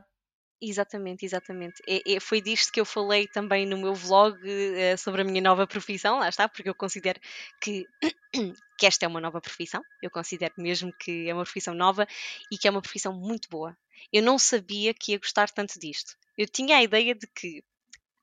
[0.64, 1.82] Exatamente, exatamente.
[1.88, 5.42] É, é, foi disto que eu falei também no meu vlog é, sobre a minha
[5.42, 7.18] nova profissão, lá está, porque eu considero
[7.60, 7.84] que,
[8.78, 12.06] que esta é uma nova profissão, eu considero mesmo que é uma profissão nova
[12.48, 13.76] e que é uma profissão muito boa.
[14.12, 16.16] Eu não sabia que ia gostar tanto disto.
[16.38, 17.64] Eu tinha a ideia de que,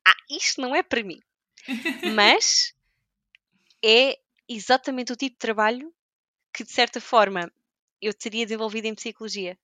[0.08, 1.20] ah, isto não é para mim.
[2.16, 2.74] Mas
[3.84, 5.94] é exatamente o tipo de trabalho
[6.54, 7.52] que, de certa forma,
[8.02, 9.58] eu teria desenvolvido em psicologia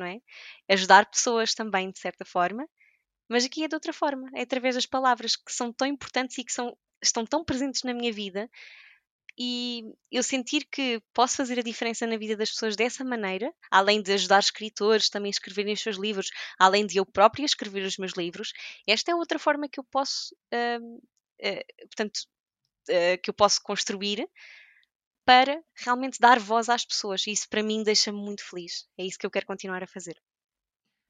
[0.00, 0.20] não é?
[0.68, 2.66] Ajudar pessoas também, de certa forma,
[3.28, 6.44] mas aqui é de outra forma, é através das palavras que são tão importantes e
[6.44, 8.50] que são, estão tão presentes na minha vida
[9.38, 14.02] e eu sentir que posso fazer a diferença na vida das pessoas dessa maneira, além
[14.02, 17.96] de ajudar escritores também a escreverem os seus livros, além de eu própria escrever os
[17.96, 18.52] meus livros,
[18.86, 22.18] esta é outra forma que eu posso, uh, uh, portanto,
[22.90, 24.28] uh, que eu posso construir
[25.24, 27.26] para realmente dar voz às pessoas.
[27.26, 28.86] E isso para mim deixa-me muito feliz.
[28.98, 30.16] É isso que eu quero continuar a fazer.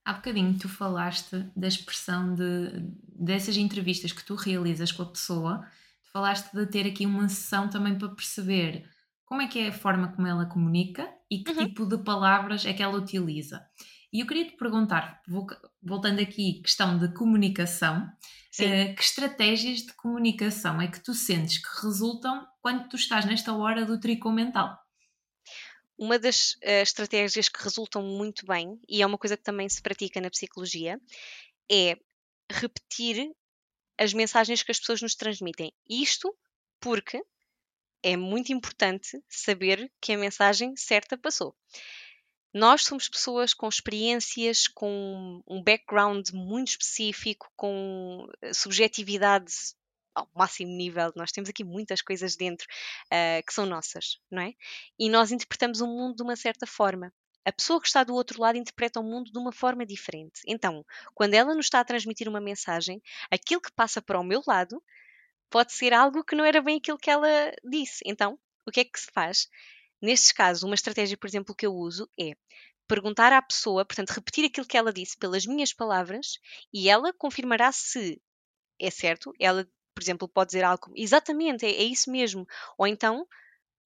[0.04, 2.82] Há bocadinho tu falaste da expressão de,
[3.14, 5.66] dessas entrevistas que tu realizas com a pessoa,
[6.02, 8.88] tu falaste de ter aqui uma sessão também para perceber
[9.26, 11.66] como é que é a forma como ela comunica e que uhum.
[11.66, 13.64] tipo de palavras é que ela utiliza.
[14.12, 15.22] E eu queria te perguntar,
[15.80, 21.86] voltando aqui, questão de comunicação, uh, que estratégias de comunicação é que tu sentes que
[21.86, 24.76] resultam quando tu estás nesta hora do tricô mental?
[25.96, 29.80] Uma das uh, estratégias que resultam muito bem, e é uma coisa que também se
[29.80, 31.00] pratica na psicologia,
[31.70, 31.96] é
[32.50, 33.30] repetir
[33.96, 35.72] as mensagens que as pessoas nos transmitem.
[35.88, 36.34] Isto
[36.80, 37.22] porque
[38.02, 41.54] é muito importante saber que a mensagem certa passou.
[42.52, 49.52] Nós somos pessoas com experiências, com um background muito específico, com eh, subjetividade
[50.14, 51.12] ao máximo nível.
[51.14, 52.66] Nós temos aqui muitas coisas dentro
[53.06, 54.54] uh, que são nossas, não é?
[54.98, 57.12] E nós interpretamos o mundo de uma certa forma.
[57.44, 60.42] A pessoa que está do outro lado interpreta o mundo de uma forma diferente.
[60.46, 60.84] Então,
[61.14, 64.82] quando ela nos está a transmitir uma mensagem, aquilo que passa para o meu lado
[65.48, 68.02] pode ser algo que não era bem aquilo que ela disse.
[68.04, 69.48] Então, o que é que se faz?
[70.00, 72.32] Nestes casos, uma estratégia, por exemplo, que eu uso é
[72.88, 76.38] perguntar à pessoa, portanto, repetir aquilo que ela disse pelas minhas palavras
[76.72, 78.20] e ela confirmará se
[78.80, 79.32] é certo.
[79.38, 82.46] Ela, por exemplo, pode dizer algo como exatamente, é, é isso mesmo.
[82.76, 83.26] Ou então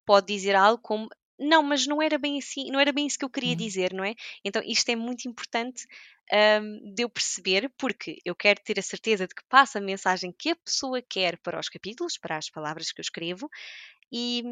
[0.07, 3.25] pode dizer algo como não, mas não era bem assim, não era bem isso que
[3.25, 3.57] eu queria uhum.
[3.57, 4.15] dizer, não é?
[4.45, 5.87] Então isto é muito importante
[6.63, 10.33] um, de eu perceber, porque eu quero ter a certeza de que passa a mensagem
[10.33, 13.49] que a pessoa quer para os capítulos, para as palavras que eu escrevo,
[14.13, 14.43] e,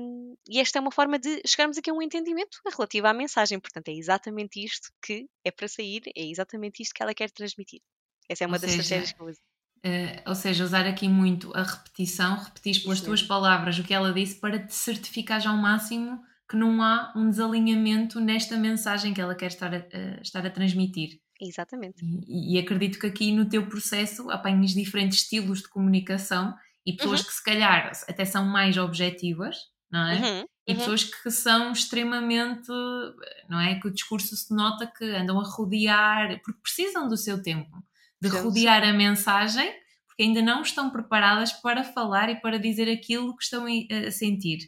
[0.48, 3.60] e, esta é uma forma de chegarmos aqui a um entendimento relativo à mensagem.
[3.60, 7.80] Portanto, é exatamente isto que é para sair, é exatamente isto que ela quer transmitir.
[8.26, 9.40] Essa é uma ou das seja, estratégias que eu uso.
[9.84, 14.12] Uh, ou seja, usar aqui muito a repetição, repetir pelas tuas palavras o que ela
[14.12, 19.34] disse para te certificar ao máximo que não há um desalinhamento nesta mensagem que ela
[19.34, 21.20] quer estar a, estar a transmitir.
[21.40, 22.04] Exatamente.
[22.26, 26.54] E, e, acredito que aqui no teu processo apanhes diferentes estilos de comunicação
[26.86, 27.26] e pessoas uhum.
[27.26, 29.56] que se calhar até são mais objetivas,
[29.90, 30.14] não é?
[30.16, 30.46] Uhum.
[30.66, 30.78] E uhum.
[30.78, 32.68] pessoas que são extremamente,
[33.48, 33.78] não é?
[33.78, 37.70] Que o discurso se nota que andam a rodear, porque precisam do seu tempo,
[38.20, 38.40] de Sim.
[38.40, 39.72] rodear a mensagem,
[40.06, 44.58] porque ainda não estão preparadas para falar e para dizer aquilo que estão a sentir.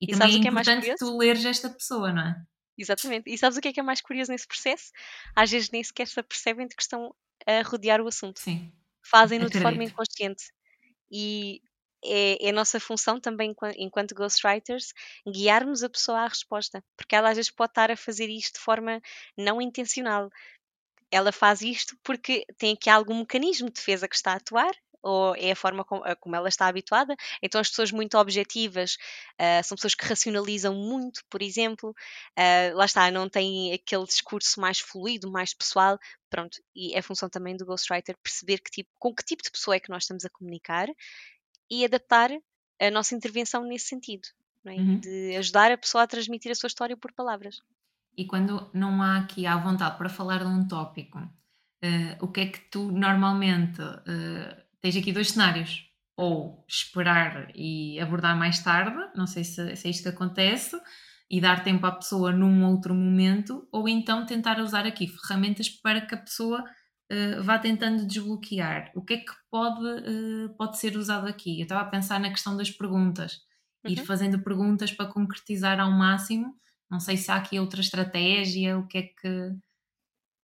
[0.00, 2.36] E, e também é, é importante é tu leres esta pessoa, não é?
[2.76, 3.30] Exatamente.
[3.30, 4.90] E sabes o que é que é mais curioso nesse processo?
[5.36, 7.14] Às vezes nem sequer se apercebem de que estão
[7.46, 8.40] a rodear o assunto.
[8.40, 8.72] Sim.
[9.04, 10.44] Fazem-no de forma inconsciente.
[11.12, 11.60] E
[12.04, 14.92] é, é, a nossa função também, enquanto ghostwriters,
[15.26, 16.82] guiarmos a pessoa à resposta.
[16.96, 19.00] Porque ela às vezes pode estar a fazer isto de forma
[19.36, 20.30] não intencional.
[21.10, 25.34] Ela faz isto porque tem aqui algum mecanismo de defesa que está a atuar, ou
[25.36, 27.16] é a forma como, como ela está habituada.
[27.42, 28.96] Então, as pessoas muito objetivas
[29.40, 31.90] uh, são pessoas que racionalizam muito, por exemplo.
[32.38, 35.98] Uh, lá está, não têm aquele discurso mais fluido, mais pessoal.
[36.30, 39.76] Pronto, e é função também do ghostwriter perceber que tipo, com que tipo de pessoa
[39.76, 40.88] é que nós estamos a comunicar
[41.70, 42.30] e adaptar
[42.80, 44.28] a nossa intervenção nesse sentido,
[44.66, 44.72] é?
[44.72, 44.98] uhum.
[44.98, 47.60] de ajudar a pessoa a transmitir a sua história por palavras.
[48.16, 52.40] E quando não há aqui à vontade para falar de um tópico, uh, o que
[52.40, 55.88] é que tu normalmente uh, tens aqui dois cenários?
[56.16, 60.76] Ou esperar e abordar mais tarde, não sei se, se é isto que acontece,
[61.30, 66.02] e dar tempo à pessoa num outro momento, ou então tentar usar aqui ferramentas para
[66.02, 68.92] que a pessoa uh, vá tentando desbloquear.
[68.94, 71.58] O que é que pode, uh, pode ser usado aqui?
[71.58, 73.40] Eu estava a pensar na questão das perguntas,
[73.82, 73.92] uhum.
[73.92, 76.54] ir fazendo perguntas para concretizar ao máximo.
[76.90, 79.56] Não sei se há aqui outra estratégia, o que é que.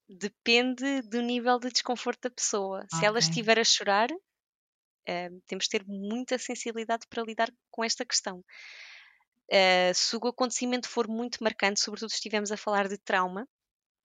[0.09, 2.79] Depende do nível de desconforto da pessoa.
[2.85, 2.99] Okay.
[2.99, 4.09] Se ela estiver a chorar,
[5.09, 8.45] uh, temos de ter muita sensibilidade para lidar com esta questão.
[9.51, 13.49] Uh, se o acontecimento for muito marcante, sobretudo se estivermos a falar de trauma,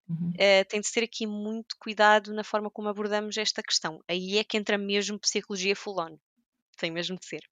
[0.10, 0.32] Uhum.
[0.32, 4.04] Uh, tem de ter aqui muito cuidado na forma como abordamos esta questão.
[4.08, 6.18] Aí é que entra mesmo psicologia full on.
[6.78, 7.44] Tem mesmo de ser.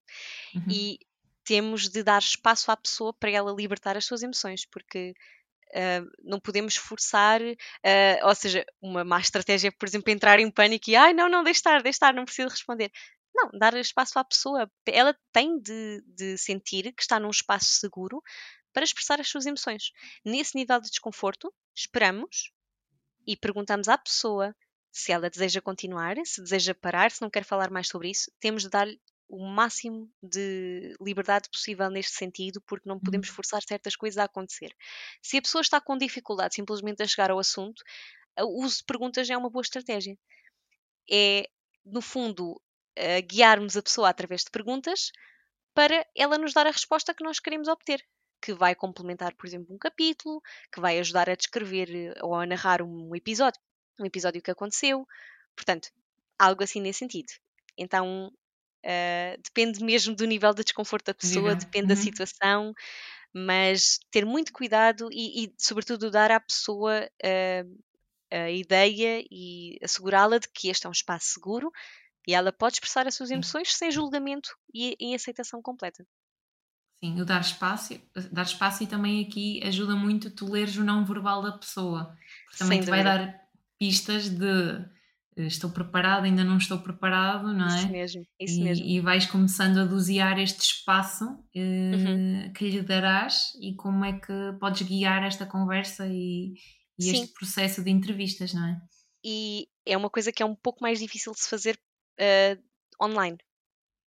[0.55, 0.65] Uhum.
[0.69, 0.99] E
[1.43, 5.13] temos de dar espaço à pessoa para ela libertar as suas emoções, porque
[5.73, 10.89] Uh, não podemos forçar, uh, ou seja, uma má estratégia por exemplo, entrar em pânico
[10.89, 12.91] e ai, não, não, deixe estar, deixe estar, não preciso responder.
[13.33, 14.69] Não, dar espaço à pessoa.
[14.85, 18.21] Ela tem de, de sentir que está num espaço seguro
[18.73, 19.91] para expressar as suas emoções.
[20.23, 22.51] Nesse nível de desconforto, esperamos
[23.25, 24.55] e perguntamos à pessoa
[24.91, 28.31] se ela deseja continuar, se deseja parar, se não quer falar mais sobre isso.
[28.39, 33.35] Temos de dar-lhe o máximo de liberdade possível neste sentido, porque não podemos uhum.
[33.35, 34.75] forçar certas coisas a acontecer.
[35.21, 37.81] Se a pessoa está com dificuldade simplesmente a chegar ao assunto,
[38.39, 40.17] o uso de perguntas é uma boa estratégia.
[41.09, 41.47] É,
[41.85, 42.61] no fundo,
[43.27, 45.11] guiarmos a pessoa através de perguntas
[45.73, 48.03] para ela nos dar a resposta que nós queremos obter
[48.41, 50.41] que vai complementar, por exemplo, um capítulo,
[50.73, 53.61] que vai ajudar a descrever eh, ou a narrar um episódio,
[53.99, 55.07] um episódio que aconteceu.
[55.55, 55.89] Portanto,
[56.39, 57.31] algo assim nesse sentido.
[57.77, 58.27] Então,
[58.83, 61.89] uh, depende mesmo do nível de desconforto da pessoa, depende uhum.
[61.89, 62.73] da situação,
[63.31, 67.83] mas ter muito cuidado e, e sobretudo, dar à pessoa uh,
[68.31, 71.71] a ideia e assegurá-la de que este é um espaço seguro
[72.27, 73.35] e ela pode expressar as suas Sim.
[73.35, 76.05] emoções sem julgamento e em aceitação completa.
[77.03, 77.99] Sim, o dar espaço,
[78.31, 82.59] dar espaço e também aqui ajuda muito tu leres o não verbal da pessoa, porque
[82.59, 83.41] também te vai dar
[83.79, 84.45] pistas de
[85.35, 87.91] eh, estou preparado, ainda não estou preparado, não Isso é?
[87.91, 88.85] mesmo, isso mesmo.
[88.85, 91.25] E, e vais começando a dosear este espaço
[91.91, 92.45] Uhum.
[92.45, 96.53] eh, que lhe darás e como é que podes guiar esta conversa e,
[96.99, 98.79] e este processo de entrevistas, não é?
[99.23, 101.79] e é uma coisa que é um pouco mais difícil de se fazer
[102.19, 102.57] eh,
[103.01, 103.37] online.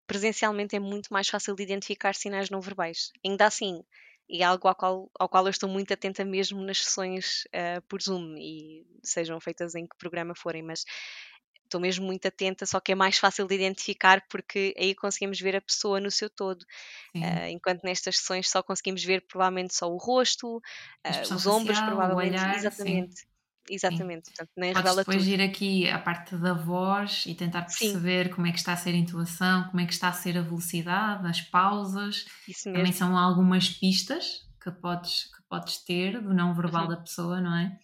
[0.07, 3.13] Presencialmente é muito mais fácil de identificar sinais não verbais.
[3.25, 3.83] Ainda assim,
[4.29, 7.81] e é algo ao qual, ao qual eu estou muito atenta mesmo nas sessões eh,
[7.83, 10.85] por Zoom e sejam feitas em que programa forem, mas
[11.65, 15.57] estou mesmo muito atenta, só que é mais fácil de identificar porque aí conseguimos ver
[15.57, 16.65] a pessoa no seu todo.
[17.21, 20.61] Eh, enquanto nestas sessões só conseguimos ver provavelmente só o rosto,
[21.09, 22.45] expressão os ombros, facial, o provavelmente.
[22.55, 23.09] olhar, sim,
[23.69, 24.33] Exatamente, sim.
[24.37, 25.29] Portanto, nem Podes revela depois tudo.
[25.29, 28.77] ir aqui à parte da voz e tentar Sim, perceber como é que está a
[28.77, 32.27] ser a intuação, como é que está a ser a velocidade, as pausas.
[32.47, 32.93] isso Também mesmo.
[32.93, 36.89] são algumas pistas que podes, que podes ter do não verbal Uhum.
[36.89, 37.79] da pessoa, não é?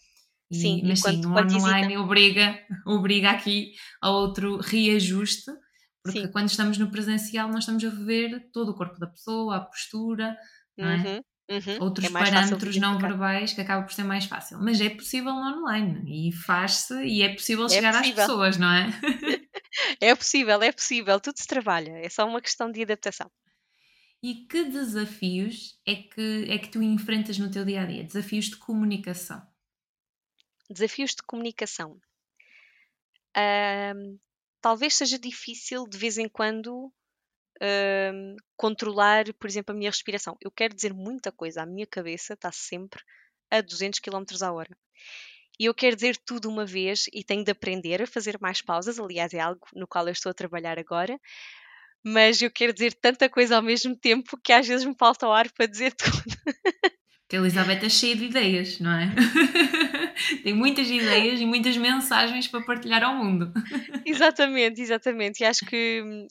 [0.52, 5.50] Sim, E, e mas sim, no online obriga, obriga aqui a outro reajuste,
[6.02, 6.32] porque sim.
[6.32, 10.36] quando estamos no presencial nós estamos a ver todo o corpo da pessoa, a postura,
[10.80, 11.08] não é?
[11.50, 11.76] Uhum.
[11.76, 14.60] É Outros de parâmetros não verbais que acaba por ser mais fácil.
[14.60, 18.56] Mas é possível no online e faz-se e é possível É chegar às possível, pessoas,
[18.56, 18.88] não é?
[20.00, 23.28] é possível, é possível, tudo se trabalha, é só uma questão de adaptação.
[24.22, 28.04] E que desafios é que, é que tu enfrentas no teu dia a dia?
[28.04, 29.42] Desafios de comunicação.
[30.68, 31.98] Desafios de comunicação.
[34.60, 36.92] Talvez seja difícil de vez em quando
[38.56, 40.36] controlar, por exemplo, a minha respiração.
[40.40, 43.02] Eu quero dizer muita coisa, a minha cabeça está sempre
[43.50, 44.76] a 200 km a hora.
[45.58, 48.98] E eu quero dizer tudo uma vez e tenho de aprender a fazer mais pausas.
[48.98, 51.20] Aliás, é algo no qual eu estou a trabalhar agora.
[52.04, 55.32] Mas eu quero dizer tanta coisa ao mesmo tempo que às vezes me falta o
[55.32, 56.22] ar para dizer tudo.
[57.30, 59.14] Porque a Elizabeth é cheia de ideias, não é?
[60.42, 63.52] Tem muitas ideias e muitas mensagens para partilhar ao mundo.
[64.04, 65.40] Exatamente, exatamente.
[65.40, 66.26] E acho que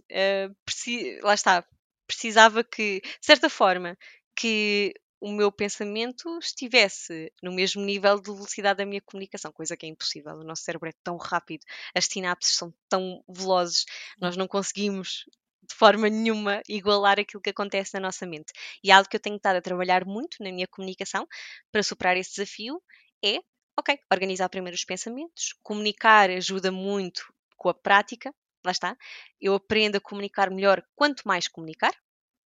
[0.65, 1.63] preci- lá está,
[2.05, 3.97] precisava que, de certa forma,
[4.35, 9.85] que o meu pensamento estivesse no mesmo nível de velocidade da minha comunicação, coisa que
[9.85, 10.33] é impossível.
[10.33, 11.63] O nosso cérebro é tão rápido,
[11.95, 13.85] as sinapses são tão velozes,
[14.19, 15.23] nós não conseguimos
[15.69, 18.51] de forma nenhuma igualar aquilo que acontece na nossa mente.
[18.83, 21.27] E algo que eu tenho estado a trabalhar muito na minha comunicação
[21.71, 22.81] para superar esse desafio
[23.23, 23.39] é,
[23.77, 27.21] ok, organizar primeiro os pensamentos, comunicar ajuda muito
[27.55, 28.33] com a prática,
[28.65, 28.97] lá está.
[29.39, 31.93] Eu aprendo a comunicar melhor quanto mais comunicar,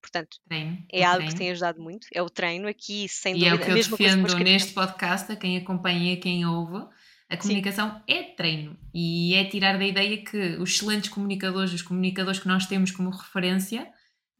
[0.02, 1.38] portanto, Treino, é algo que treino.
[1.38, 2.08] tem ajudado muito.
[2.14, 5.32] É o treino aqui, sem E é o dúvida, que a eu defendo neste podcast,
[5.32, 6.86] a quem acompanha e a quem ouve.
[7.30, 11.82] A Sim, comunicação é treino e é tirar da ideia que os excelentes comunicadores, os
[11.82, 13.92] comunicadores que nós temos como referência,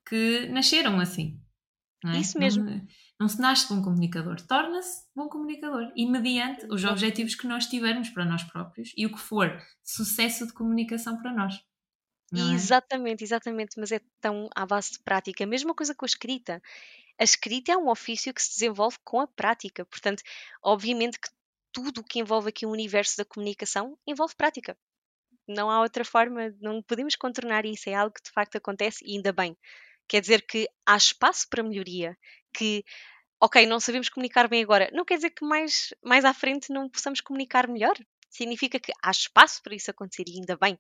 [0.08, 1.40] que nasceram assim,
[2.04, 2.20] não é?
[2.20, 2.64] isso mesmo.
[2.64, 2.88] Não,
[3.22, 8.10] não se nasce bom comunicador, torna-se bom comunicador e mediante os objetivos que nós tivermos
[8.10, 11.56] para nós próprios e o que for sucesso de comunicação para nós,
[12.36, 12.54] é?
[12.54, 15.44] Exatamente, exatamente, mas é tão à base de prática.
[15.44, 16.62] A mesma coisa com a escrita.
[17.20, 19.86] A escrita é um ofício que se desenvolve com a prática.
[19.86, 20.24] Portanto,
[20.64, 21.30] obviamente que
[21.74, 24.78] tudo o que envolve aqui o universo da comunicação envolve prática.
[25.48, 27.90] Não há outra forma, não podemos contornar isso.
[27.90, 29.58] É algo que de facto acontece e ainda bem.
[30.08, 32.18] Quer dizer que há espaço para melhoria,
[32.54, 32.84] que
[33.42, 36.90] ok, não sabemos comunicar bem agora, não quer dizer que mais, mais à frente não
[36.90, 37.96] possamos comunicar melhor.
[38.30, 40.80] Significa que há espaço para isso acontecer e ainda bem.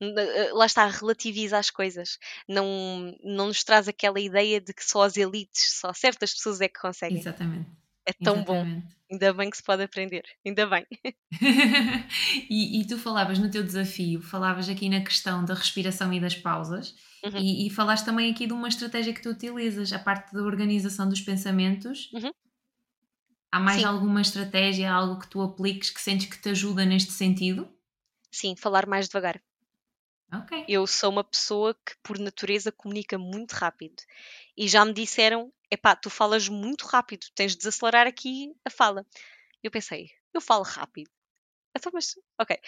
[0.00, 2.18] N- eh, Lá está, relativiza as coisas.
[2.48, 6.68] Não, não nos traz aquela ideia de que só as elites, só certas pessoas é
[6.68, 7.18] que conseguem.
[7.20, 7.70] Exatamente,
[8.06, 8.66] É tão bom.
[8.66, 8.96] exatamente.
[9.10, 10.24] Ainda bem que se pode aprender.
[10.44, 10.86] Ainda bem.
[12.48, 16.36] e, e tu falavas no teu desafio, falavas aqui na questão da respiração e das
[16.36, 20.32] pausas, Uhum, e, e falaste também aqui de uma estratégia que tu utilizas, a parte
[20.32, 22.10] da organização dos pensamentos.
[22.12, 22.32] uhum.
[23.50, 27.10] Há mais Sim, alguma estratégia, algo que tu apliques que sentes que te ajuda neste
[27.10, 27.68] sentido?
[28.30, 29.42] sim, falar mais devagar.
[30.32, 30.52] Ok.
[30.68, 34.02] Eu sou uma pessoa que, por natureza, comunica muito rápido.
[34.56, 39.04] E já me disseram: epá, tu falas muito rápido, tens de desacelerar aqui a fala.
[39.62, 41.10] Eu pensei: eu falo rápido.
[41.76, 42.58] Então, mas, ok.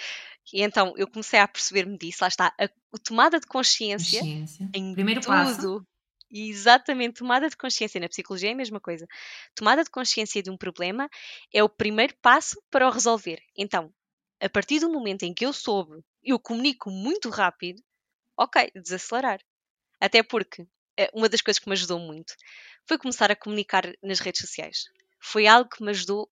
[0.53, 4.71] E então eu comecei a perceber-me disso, lá está, a, a tomada de consciência Consciência.
[4.75, 5.61] em Primeiro passo.
[5.61, 5.87] tudo.
[6.31, 7.99] Exatamente, tomada de consciência.
[8.01, 9.07] Na psicologia é a mesma coisa.
[9.55, 11.09] Tomada de consciência de um problema
[11.53, 13.41] é o primeiro passo para o resolver.
[13.57, 13.91] Então,
[14.41, 17.83] a partir do momento em que eu soube, eu comunico muito rápido,
[18.37, 19.41] ok, desacelerar.
[19.99, 20.67] Até porque
[20.99, 22.35] eh, uma das coisas que me ajudou muito
[22.89, 24.87] foi começar a comunicar nas redes sociais.
[25.21, 26.29] Foi algo que me ajudou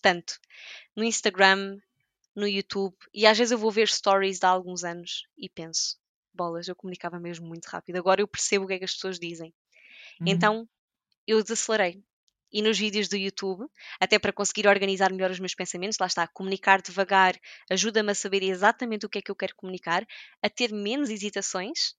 [0.00, 0.40] tanto.
[0.96, 1.78] No Instagram,
[2.34, 5.98] no YouTube e às vezes eu vou ver stories de há alguns anos e penso,
[6.32, 7.96] bolas, eu comunicava mesmo muito rápido.
[7.96, 9.52] Agora eu percebo o que é que as pessoas dizem.
[10.20, 10.28] Uhum.
[10.28, 10.68] Então
[11.26, 12.02] eu desacelerei.
[12.50, 13.66] E nos vídeos do YouTube,
[14.00, 17.38] até para conseguir organizar melhor os meus pensamentos, lá está, comunicar devagar
[17.68, 20.06] ajuda-me a saber exatamente o que é que eu quero comunicar,
[20.42, 21.94] a ter menos hesitações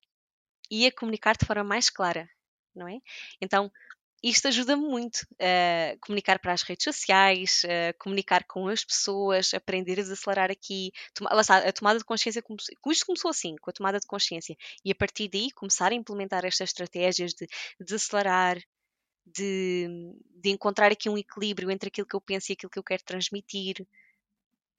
[0.71, 2.27] e a comunicar de forma mais clara,
[2.75, 2.97] não é?
[3.39, 3.71] Então,
[4.21, 9.93] isto ajuda-me muito a comunicar para as redes sociais, a comunicar com as pessoas, aprender
[9.93, 10.91] a desacelerar aqui.
[11.21, 12.43] Lá está, a tomada de consciência,
[12.91, 14.55] isto começou assim, com a tomada de consciência.
[14.83, 17.47] E a partir daí começar a implementar estas estratégias de
[17.79, 18.61] desacelerar,
[19.25, 19.87] de,
[20.35, 23.03] de encontrar aqui um equilíbrio entre aquilo que eu penso e aquilo que eu quero
[23.03, 23.87] transmitir.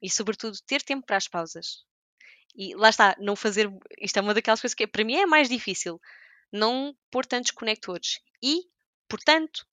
[0.01, 1.83] E, sobretudo, ter tempo para as pausas.
[2.55, 3.71] E lá está, não fazer.
[3.99, 5.99] Isto é uma daquelas coisas que para mim é mais difícil.
[6.51, 8.19] Não pôr tantos conectores.
[8.43, 8.63] E
[9.11, 9.65] portanto,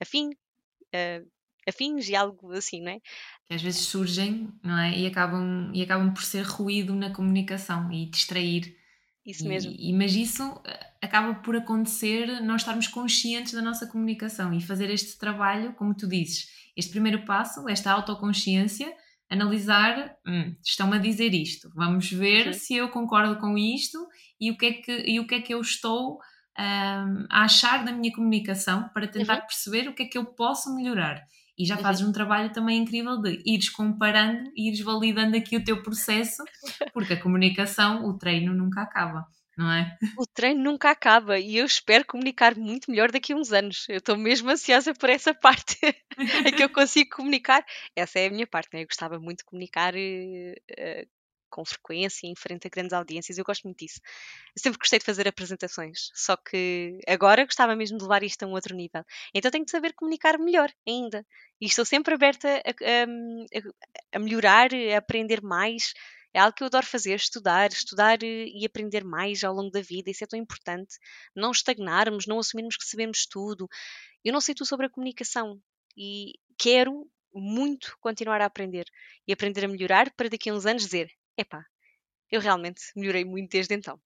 [0.00, 1.28] afim, uh,
[1.68, 3.00] afins e algo assim, não é?
[3.48, 4.96] Que às vezes surgem, não é?
[4.96, 8.76] E acabam, e acabam por ser ruído na comunicação e distrair.
[9.26, 9.74] Isso mesmo.
[9.76, 14.88] E, mas isso eh, acaba por acontecer nós estarmos conscientes da nossa comunicação e fazer
[14.88, 18.94] este trabalho, como tu dizes, este primeiro passo, esta autoconsciência,
[19.28, 23.98] analisar, hum, estão-me a dizer isto, vamos ver se eu concordo com isto
[24.40, 26.20] e o que é que, e o que, é que eu estou
[26.58, 29.46] um, a achar da minha comunicação para tentar uhum.
[29.46, 31.22] perceber o que é que eu posso melhorar.
[31.58, 32.10] E já fazes uhum.
[32.10, 36.44] um trabalho também incrível de ires comparando, ires validando aqui o teu processo,
[36.92, 39.26] porque a comunicação, o treino nunca acaba,
[39.56, 39.96] não é?
[40.18, 43.86] O treino nunca acaba e eu espero comunicar muito melhor daqui a uns anos.
[43.88, 45.78] Eu estou mesmo ansiosa por essa parte,
[46.44, 47.64] é que eu consigo comunicar.
[47.94, 48.82] Essa é a minha parte, né?
[48.82, 51.08] eu gostava muito de comunicar uh,
[51.50, 53.38] com frequência em frente a grandes audiências.
[53.38, 54.00] Eu gosto muito disso.
[54.54, 58.46] Eu sempre gostei de fazer apresentações, só que agora gostava mesmo de levar isto a
[58.46, 59.04] um outro nível.
[59.34, 61.24] Então tenho de saber comunicar melhor ainda.
[61.60, 65.92] E estou sempre aberta a, a, a melhorar, a aprender mais.
[66.34, 70.10] É algo que eu adoro fazer, estudar, estudar e aprender mais ao longo da vida.
[70.10, 70.98] Isso é tão importante.
[71.34, 73.66] Não estagnarmos, não assumirmos que sabemos tudo.
[74.22, 75.58] Eu não sei tudo sobre a comunicação
[75.96, 78.86] e quero muito continuar a aprender
[79.26, 81.64] e aprender a melhorar para daqui a uns anos dizer: epá,
[82.30, 83.98] eu realmente melhorei muito desde então.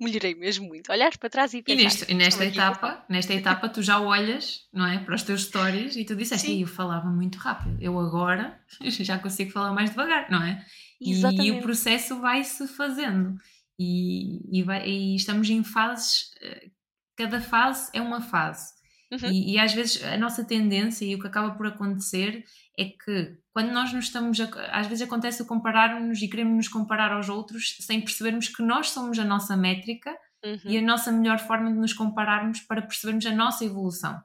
[0.00, 0.92] Melhorei mesmo muito.
[0.92, 1.80] Olhar para trás e pensar.
[1.80, 5.42] E, neste, e nesta etapa, nesta etapa tu já olhas, não é, para os teus
[5.42, 7.76] stories e tu disseste, eu falava muito rápido.
[7.80, 10.64] Eu agora já consigo falar mais devagar, não é?
[11.00, 11.42] Exatamente.
[11.42, 13.36] E, e o processo vai-se fazendo.
[13.78, 16.70] E, e, vai, e estamos em fases, eh,
[17.16, 18.77] cada fase é uma fase.
[19.10, 19.30] Uhum.
[19.30, 22.44] E, e, às vezes a nossa tendência e o que acaba por acontecer
[22.76, 26.68] é que quando nós nos estamos, a, às vezes acontece o compararmos e queremos nos
[26.68, 30.60] comparar aos outros sem percebermos que nós somos a nossa métrica uhum.
[30.64, 34.20] e a nossa melhor forma de nos compararmos para percebermos a nossa evolução.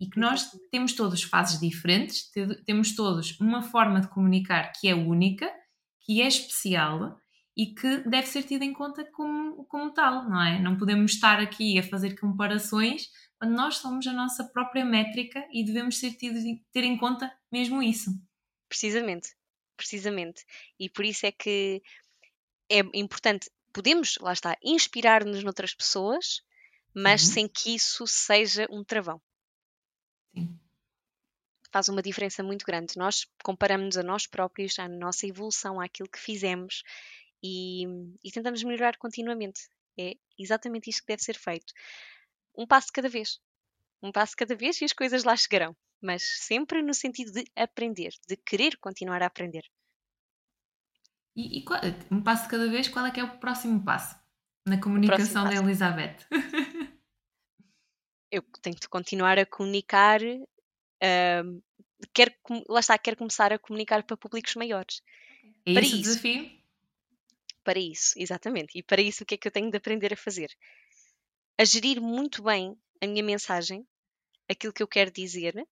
[0.00, 2.30] E que nós temos todos fases diferentes,
[2.64, 5.50] temos todos uma forma de comunicar que é única,
[6.02, 7.18] que é especial
[7.56, 10.60] e que deve ser tida em conta como, como tal, não é?
[10.60, 13.08] Não podemos estar aqui a fazer comparações
[13.38, 17.82] quando nós somos a nossa própria métrica e devemos ser tidos, ter em conta mesmo
[17.82, 18.10] isso.
[18.68, 19.34] Precisamente,
[19.76, 20.44] precisamente.
[20.78, 21.80] E por isso é que
[22.68, 26.42] é importante, podemos, lá está, inspirar-nos noutras pessoas,
[26.92, 27.32] mas uhum.
[27.32, 29.22] sem que isso seja um travão.
[30.34, 30.58] Sim.
[31.70, 32.96] Faz uma diferença muito grande.
[32.96, 36.82] Nós comparamos-nos a nós próprios, à nossa evolução, àquilo que fizemos
[37.42, 37.84] e,
[38.24, 39.68] e tentamos melhorar continuamente.
[39.96, 41.72] É exatamente isto que deve ser feito
[42.58, 43.40] um passo cada vez.
[44.02, 45.76] Um passo cada vez e as coisas lá chegarão.
[46.02, 49.62] Mas sempre no sentido de aprender, de querer continuar a aprender.
[51.36, 51.80] E, e qual,
[52.10, 54.16] um passo cada vez, qual é que é o próximo passo
[54.66, 56.16] na comunicação da Elizabeth?
[58.30, 60.20] Eu tenho de continuar a comunicar.
[60.20, 61.62] Uh,
[62.12, 62.34] quero,
[62.68, 65.00] lá está, quero começar a comunicar para públicos maiores.
[65.64, 66.50] É para isso o desafio?
[67.64, 68.76] Para isso, exatamente.
[68.76, 70.50] E para isso o que é que eu tenho de aprender a fazer?
[71.58, 73.84] A gerir muito bem a minha mensagem,
[74.48, 75.66] aquilo que eu quero dizer,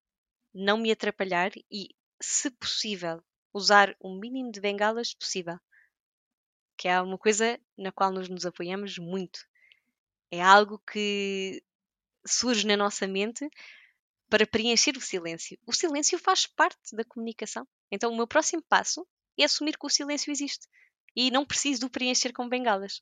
[0.53, 3.23] não me atrapalhar e, se possível,
[3.55, 5.57] usar o mínimo de bengalas possível.
[6.77, 9.39] Que é uma coisa na qual nós nos apoiamos muito.
[10.29, 11.63] É algo que
[12.27, 13.49] surge na nossa mente
[14.29, 15.57] para preencher o silêncio.
[15.65, 17.67] O silêncio faz parte da comunicação.
[17.93, 19.07] Então, o meu próximo passo
[19.39, 20.67] é assumir que o silêncio existe
[21.15, 23.01] e não preciso de o preencher com bengalas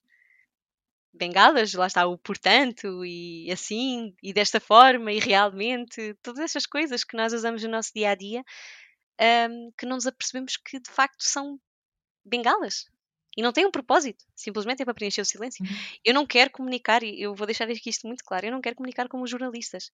[1.14, 7.04] bengalas, lá está o portanto e assim e desta forma e realmente, todas essas coisas
[7.04, 8.42] que nós usamos no nosso dia a dia,
[9.50, 11.58] um, que não nos apercebemos que de facto são
[12.24, 12.86] bengalas.
[13.36, 15.64] E não têm um propósito, simplesmente é para preencher o silêncio.
[15.64, 15.76] Uhum.
[16.04, 18.76] Eu não quero comunicar, e eu vou deixar aqui isto muito claro, eu não quero
[18.76, 19.90] comunicar como jornalistas.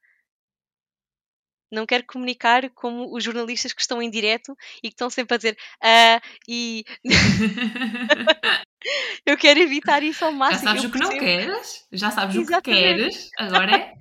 [1.72, 5.36] não quero comunicar como os jornalistas que estão em direto e que estão sempre a
[5.38, 6.84] dizer ah, e
[9.26, 10.60] eu quero evitar isso ao máximo.
[10.62, 12.58] Já sabes o que não queres, já sabes Exatamente.
[12.58, 14.00] o que queres, agora é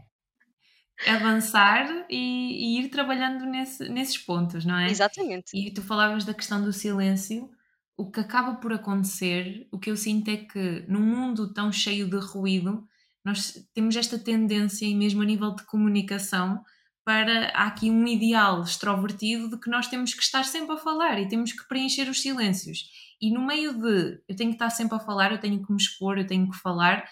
[1.08, 4.90] avançar e, e ir trabalhando nesse, nesses pontos, não é?
[4.90, 5.52] Exatamente.
[5.54, 7.50] E tu falavas da questão do silêncio.
[7.96, 12.10] O que acaba por acontecer, o que eu sinto é que num mundo tão cheio
[12.10, 12.88] de ruído,
[13.26, 16.64] nós temos esta tendência, e mesmo a nível de comunicação,
[17.06, 21.20] para há aqui um ideal extrovertido de que nós temos que estar sempre a falar
[21.20, 22.90] e temos que preencher os silêncios.
[23.22, 25.78] E no meio de eu tenho que estar sempre a falar, eu tenho que me
[25.78, 27.04] expor, eu tenho que falar,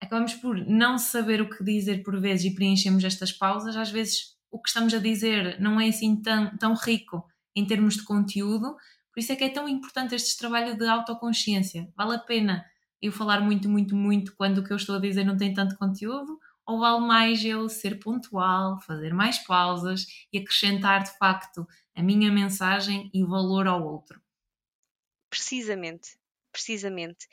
[0.00, 3.76] acabamos por não saber o que dizer por vezes e preenchemos estas pausas.
[3.76, 7.94] Às vezes o que estamos a dizer não é assim tão, tão rico em termos
[7.94, 8.76] de conteúdo,
[9.12, 11.90] por isso é que é tão importante este trabalho de autoconsciência.
[11.96, 12.64] Vale a pena
[13.00, 15.76] eu falar muito, muito, muito quando o que eu estou a dizer não tem tanto
[15.76, 16.38] conteúdo?
[16.66, 22.30] Ou vale mais eu ser pontual, fazer mais pausas e acrescentar de facto a minha
[22.30, 24.20] mensagem e valor ao outro?
[25.30, 26.18] Precisamente,
[26.50, 27.26] precisamente.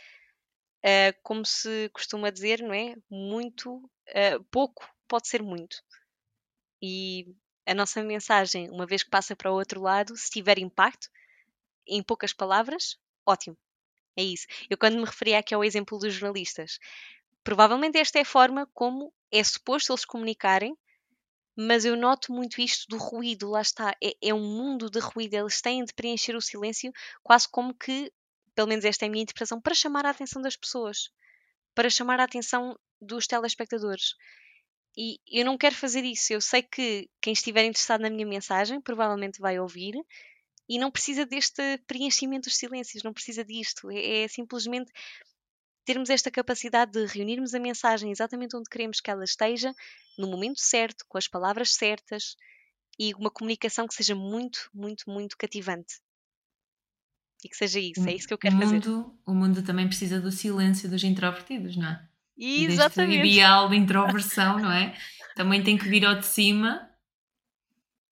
[0.86, 2.96] Uh, como se costuma dizer, não é?
[3.10, 5.78] Muito, uh, pouco pode ser muito.
[6.82, 7.34] E
[7.66, 11.10] a nossa mensagem, uma vez que passa para o outro lado, se tiver impacto,
[11.88, 13.58] em poucas palavras, ótimo.
[14.18, 14.46] É isso.
[14.70, 16.78] Eu, quando me referia aqui ao exemplo dos jornalistas,
[17.44, 20.78] provavelmente esta é a forma como é suposto eles comunicarem,
[21.56, 25.34] mas eu noto muito isto do ruído, lá está, é, é, um mundo de ruído,
[25.34, 26.92] eles têm de preencher o silêncio,
[27.24, 28.12] quase como que,
[28.54, 31.10] pelo menos esta é a minha interpretação, para chamar a atenção das pessoas,
[31.74, 34.14] para chamar a atenção dos telespectadores.
[34.96, 38.80] E eu não quero fazer isso, eu sei que quem estiver interessado na minha mensagem
[38.80, 39.96] provavelmente vai ouvir
[40.70, 44.92] e não precisa deste preenchimento dos silêncios, não precisa disto, é, é simplesmente
[45.86, 49.74] termos esta capacidade de reunirmos a mensagem exatamente onde queremos que ela esteja,
[50.18, 52.36] no momento certo, com as palavras certas
[53.00, 55.96] e uma comunicação que seja muito, muito, muito cativante.
[57.44, 59.12] E que seja isso, é isso que eu quero o mundo, fazer.
[59.26, 62.08] O mundo também precisa do silêncio dos introvertidos, não é?
[62.38, 63.22] Exatamente.
[63.22, 64.98] Deste ideal de introversão, não é?
[65.36, 66.90] Também tem que vir ao de cima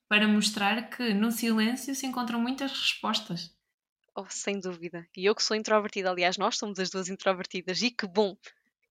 [0.10, 3.56] para mostrar que no silêncio se encontram muitas respostas.
[4.16, 5.08] Oh, sem dúvida.
[5.16, 8.36] E eu que sou introvertida, aliás, nós somos as duas introvertidas, e que bom,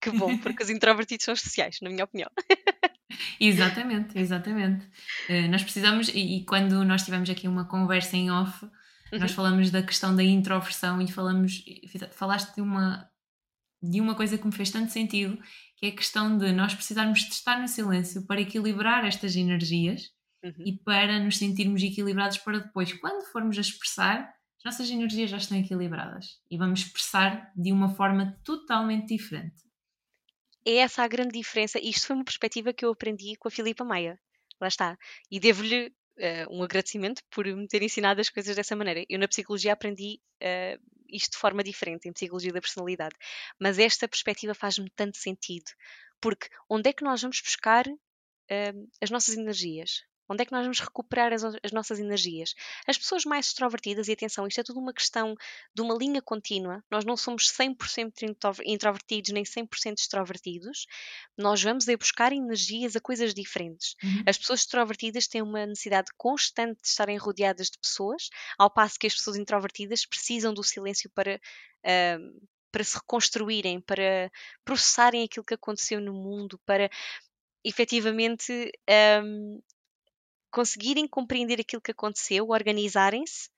[0.01, 2.31] que bom, porque os introvertidos são especiais, na minha opinião.
[3.39, 4.87] exatamente, exatamente.
[5.29, 9.18] Uh, nós precisamos, e, e, quando nós tivemos aqui uma conversa em off, uhum.
[9.18, 11.62] nós falamos da questão da introversão e falamos,
[12.12, 13.11] falaste de uma,
[13.83, 15.39] de uma coisa que me fez tanto sentido,
[15.77, 20.11] que é a questão de nós precisarmos de estar no silêncio para equilibrar estas energias
[20.43, 20.64] uhum.
[20.64, 25.39] e para nos sentirmos equilibrados para depois, quando formos a expressar, as nossas energias já
[25.39, 29.63] estão equilibradas e vamos expressar de uma forma totalmente diferente.
[30.67, 31.79] É essa a grande diferença.
[31.79, 34.21] Isto foi uma perspectiva que eu aprendi com a Filipa Maia.
[34.61, 34.99] Lá está.
[35.31, 39.03] E devo-lhe uh, um agradecimento por me ter ensinado as coisas dessa maneira.
[39.09, 43.17] Eu, na psicologia, aprendi uh, isto de forma diferente, em psicologia da personalidade.
[43.59, 45.71] Mas esta perspectiva faz-me tanto sentido.
[46.21, 50.03] Porque onde é que nós vamos buscar uh, as nossas energias?
[50.31, 52.55] Onde é que nós vamos recuperar as, as, nossas energias?
[52.87, 55.35] As pessoas mais extrovertidas, e atenção, isto é tudo uma questão
[55.74, 60.87] de uma linha contínua, nós não somos 100% introvertidos nem 100% extrovertidos,
[61.37, 63.97] nós vamos é buscar energias a coisas diferentes.
[64.05, 64.22] Uhum.
[64.24, 69.09] As pessoas extrovertidas têm uma necessidade constante de estarem rodeadas de pessoas, ao passo que
[69.09, 71.41] as pessoas introvertidas precisam do silêncio para.
[71.85, 74.31] Uh, para se reconstruírem, para
[74.64, 76.89] processarem aquilo que aconteceu no mundo, para
[77.64, 78.70] efetivamente
[79.24, 79.61] um,
[80.51, 83.49] conseguirem compreender aquilo que aconteceu, organizarem-se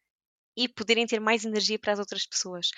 [0.57, 2.71] e poderem ter mais energia para as outras pessoas.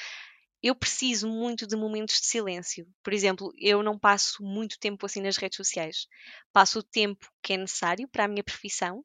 [0.62, 2.86] Eu preciso muito de momentos de silêncio.
[3.02, 6.06] Por exemplo, eu não passo muito tempo assim nas redes sociais.
[6.52, 9.04] Passo o tempo que é necessário para a minha profissão,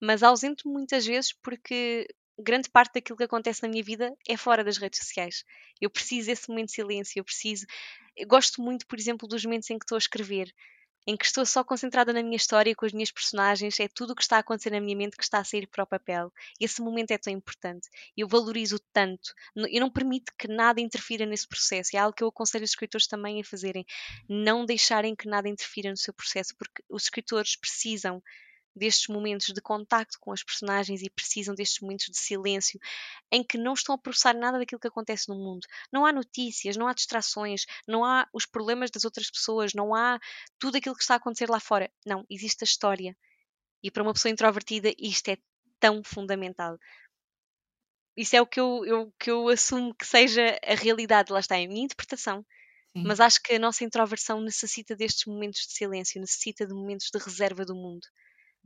[0.00, 2.06] mas ausento muitas vezes porque
[2.38, 5.44] grande parte daquilo que acontece na minha vida é fora das redes sociais.
[5.80, 7.66] Eu preciso desse momento de silêncio, eu preciso.
[8.16, 10.52] Eu gosto muito, por exemplo, dos momentos em que estou a escrever
[11.06, 14.14] em que estou só concentrada na minha história com as minhas personagens, é tudo o
[14.14, 16.32] que está a acontecer na minha mente que está a sair para o papel.
[16.60, 17.88] Esse momento é tão importante.
[18.16, 19.34] Eu valorizo tanto.
[19.54, 21.96] Eu não permito que nada interfira nesse processo.
[21.96, 23.84] É algo que eu aconselho os escritores também a fazerem.
[24.28, 28.22] Não deixarem que nada interfira no seu processo, porque os escritores precisam
[28.74, 32.80] destes momentos de contacto com as personagens e precisam destes momentos de silêncio
[33.30, 35.66] em que não estão a processar nada daquilo que acontece no mundo.
[35.92, 40.18] Não há notícias, não há distrações, não há os problemas das outras pessoas, não há
[40.58, 41.90] tudo aquilo que está a acontecer lá fora.
[42.04, 43.16] Não, existe a história.
[43.82, 45.36] E para uma pessoa introvertida isto é
[45.78, 46.78] tão fundamental.
[48.16, 51.58] Isso é o que eu, eu, que eu assumo que seja a realidade, lá está,
[51.58, 52.44] é a minha interpretação.
[52.94, 53.04] Sim.
[53.04, 57.18] Mas acho que a nossa introversão necessita destes momentos de silêncio, necessita de momentos de
[57.18, 58.06] reserva do mundo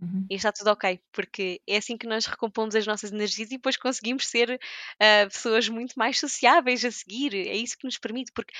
[0.00, 0.26] Uhum.
[0.30, 3.76] E está tudo ok, porque é assim que nós recompomos as nossas energias e depois
[3.76, 7.34] conseguimos ser uh, pessoas muito mais sociáveis a seguir.
[7.34, 8.52] É isso que nos permite, porque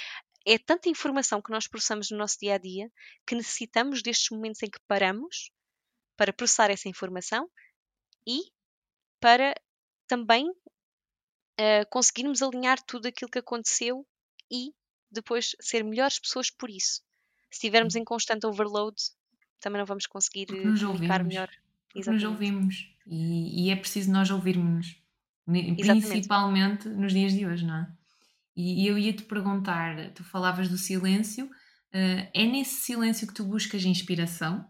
[0.47, 2.91] é tanta informação que nós processamos no nosso dia a dia
[3.27, 5.51] que necessitamos destes momentos em que paramos
[6.17, 7.51] para processar essa informação
[8.27, 8.45] e
[9.21, 9.55] para
[10.07, 14.07] também uh, conseguirmos alinhar tudo aquilo que aconteceu
[14.51, 14.73] e
[15.11, 17.03] depois ser melhores pessoas por isso.
[17.51, 18.97] Se estivermos em constante overload,
[19.61, 21.19] também não vamos conseguir Porque nos ouvimos.
[21.23, 21.51] melhor.
[21.95, 25.01] Nos ouvimos e, e, é preciso nós ouvirmos,
[25.47, 27.89] principalmente nos dias de hoje, não é?
[28.55, 33.45] E, eu ia te perguntar, tu falavas do silêncio, uh, é nesse silêncio que tu
[33.45, 34.67] buscas inspiração?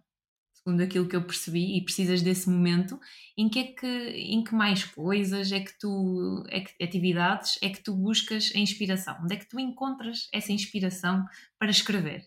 [0.67, 2.99] segundo aquilo que eu percebi, e precisas desse momento,
[3.39, 7.71] em que é que, em que mais coisas é que tu, é que, atividades é
[7.71, 9.17] que tu buscas a inspiração?
[9.23, 11.25] Onde é que tu encontras essa inspiração
[11.57, 12.27] para escrever?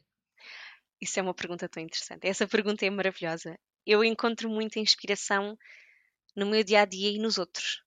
[1.01, 2.27] Isso é uma pergunta tão interessante.
[2.27, 3.57] Essa pergunta é maravilhosa.
[3.85, 5.57] Eu encontro muita inspiração
[6.35, 7.83] no meu dia a dia e nos outros.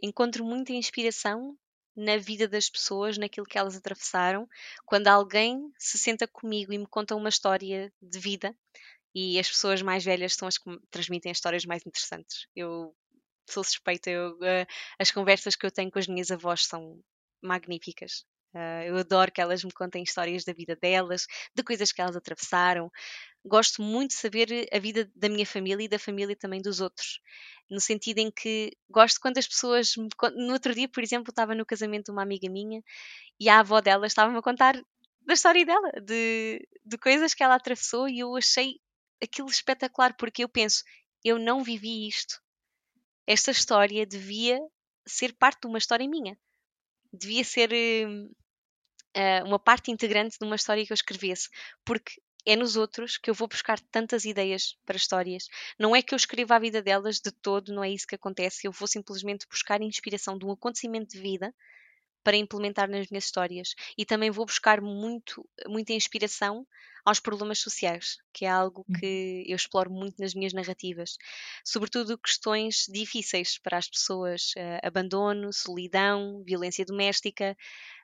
[0.00, 1.58] Encontro muita inspiração
[1.96, 4.48] na vida das pessoas, naquilo que elas atravessaram,
[4.86, 8.56] quando alguém se senta comigo e me conta uma história de vida,
[9.12, 12.46] e as pessoas mais velhas são as que transmitem as histórias mais interessantes.
[12.54, 12.94] Eu
[13.50, 14.66] sou suspeita, eu, uh,
[14.98, 17.02] as conversas que eu tenho com as minhas avós são
[17.42, 18.24] magníficas.
[18.58, 22.16] Uh, eu adoro que elas me contem histórias da vida delas, de coisas que elas
[22.16, 22.90] atravessaram.
[23.44, 27.20] Gosto muito de saber a vida da minha família e da família também dos outros.
[27.70, 29.94] No sentido em que gosto quando as pessoas.
[29.96, 30.08] Me...
[30.34, 32.82] No outro dia, por exemplo, estava no casamento de uma amiga minha
[33.38, 34.74] e a avó dela estava-me a contar
[35.20, 38.80] da história dela, de, de coisas que ela atravessou e eu achei
[39.22, 40.82] aquilo espetacular, porque eu penso,
[41.24, 42.40] eu não vivi isto.
[43.24, 44.58] Esta história devia
[45.06, 46.36] ser parte de uma história minha.
[47.12, 47.70] Devia ser
[49.16, 51.48] uh, uma parte integrante de uma história que eu escrevesse,
[51.84, 55.48] porque é nos outros que eu vou buscar tantas ideias para histórias.
[55.78, 58.66] Não é que eu escreva a vida delas de todo, não é isso que acontece.
[58.66, 61.54] Eu vou simplesmente buscar inspiração de um acontecimento de vida
[62.24, 63.74] para implementar nas minhas histórias.
[63.96, 66.66] E também vou buscar muito, muita inspiração
[67.04, 71.16] aos problemas sociais, que é algo que eu exploro muito nas minhas narrativas.
[71.64, 77.56] Sobretudo questões difíceis para as pessoas: uh, abandono, solidão, violência doméstica.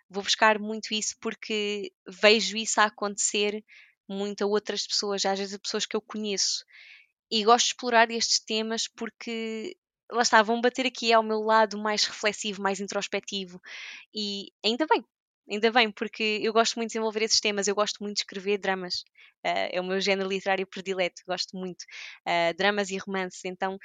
[0.09, 3.64] Vou buscar muito isso porque vejo isso a acontecer
[4.09, 6.64] muito a outras pessoas, às vezes a pessoas que eu conheço.
[7.30, 9.76] E gosto de explorar estes temas porque
[10.11, 13.61] lá está, vão bater aqui ao meu lado mais reflexivo, mais introspectivo.
[14.14, 15.05] E ainda bem,
[15.50, 18.59] ainda bem, porque eu gosto muito de desenvolver esses temas, eu gosto muito de escrever
[18.59, 19.00] dramas.
[19.44, 21.82] Uh, é o meu género literário predileto, gosto muito.
[22.26, 23.78] Uh, dramas e romances, então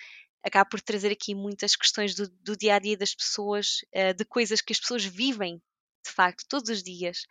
[0.43, 4.25] acabo por trazer aqui muitas questões do, do dia a dia das pessoas, uh, de
[4.25, 5.61] coisas que as pessoas vivem,
[6.05, 7.25] de facto, todos os dias.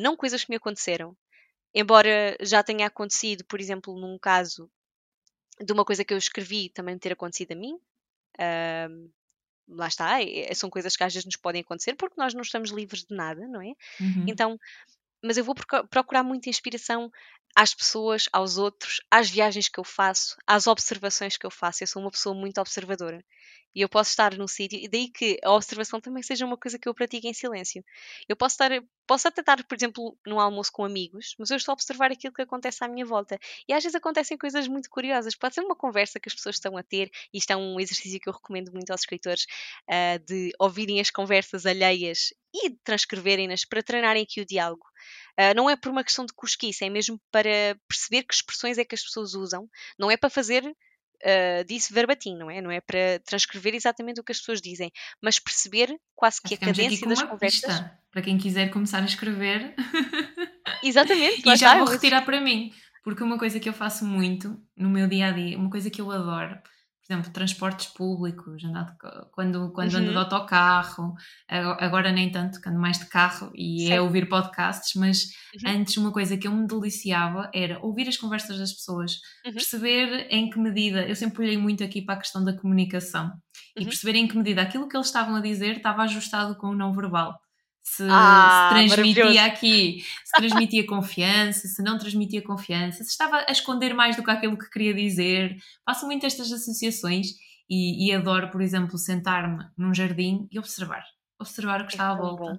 [0.00, 1.16] não coisas que me aconteceram.
[1.74, 4.68] Embora já tenha acontecido, por exemplo, num caso
[5.62, 7.74] de uma coisa que eu escrevi também ter acontecido a mim.
[8.38, 9.10] Uh,
[9.68, 12.70] lá está, é, são coisas que às vezes nos podem acontecer porque nós não estamos
[12.70, 13.72] livres de nada, não é?
[14.00, 14.24] Uhum.
[14.26, 14.58] Então,
[15.22, 15.54] mas eu vou
[15.88, 17.10] procurar muita inspiração
[17.56, 21.82] às pessoas, aos outros, às viagens que eu faço, às observações que eu faço.
[21.82, 23.24] Eu sou uma pessoa muito observadora
[23.74, 26.78] e eu posso estar num sítio, e daí que a observação também seja uma coisa
[26.78, 27.84] que eu pratico em silêncio.
[28.28, 28.70] Eu posso estar,
[29.06, 32.34] posso até estar, por exemplo, num almoço com amigos, mas eu estou a observar aquilo
[32.34, 33.38] que acontece à minha volta.
[33.68, 35.36] E às vezes acontecem coisas muito curiosas.
[35.36, 38.18] Pode ser uma conversa que as pessoas estão a ter, e isto é um exercício
[38.18, 39.46] que eu recomendo muito aos escritores,
[39.88, 44.84] uh, de ouvirem as conversas alheias e transcreverem-nas para treinarem aqui o diálogo.
[45.38, 48.84] Uh, não é por uma questão de cosquice, é mesmo para perceber que expressões é
[48.84, 49.68] que as pessoas usam,
[49.98, 52.60] não é para fazer uh, disso verbatim, não é?
[52.60, 54.90] Não é para transcrever exatamente o que as pessoas dizem,
[55.22, 57.60] mas perceber quase que a cadência das conversas.
[57.60, 59.74] Pista, para quem quiser começar a escrever.
[60.82, 61.42] Exatamente.
[61.48, 62.72] e já vou retirar para mim.
[63.02, 66.00] Porque uma coisa que eu faço muito no meu dia a dia, uma coisa que
[66.00, 66.58] eu adoro,
[67.10, 68.96] por exemplo, transportes públicos, andar
[69.32, 69.98] quando, quando uhum.
[69.98, 70.22] ando de uhum.
[70.22, 71.14] autocarro,
[71.48, 73.92] agora nem tanto, que ando mais de carro e Sim.
[73.92, 75.72] é ouvir podcasts, mas uhum.
[75.72, 79.52] antes uma coisa que eu me deliciava era ouvir as conversas das pessoas, uhum.
[79.52, 83.32] perceber em que medida, eu sempre olhei muito aqui para a questão da comunicação,
[83.76, 83.86] e uhum.
[83.86, 86.92] perceber em que medida aquilo que eles estavam a dizer estava ajustado com o não
[86.92, 87.40] verbal
[87.82, 93.52] se, ah, se transmitia aqui, se transmitia confiança, se não transmitia confiança, se estava a
[93.52, 95.56] esconder mais do que aquilo que queria dizer.
[95.84, 97.28] Faço muito estas associações
[97.68, 101.04] e, e adoro, por exemplo, sentar-me num jardim e observar.
[101.38, 102.42] Observar o que é está à volta.
[102.42, 102.58] Bom.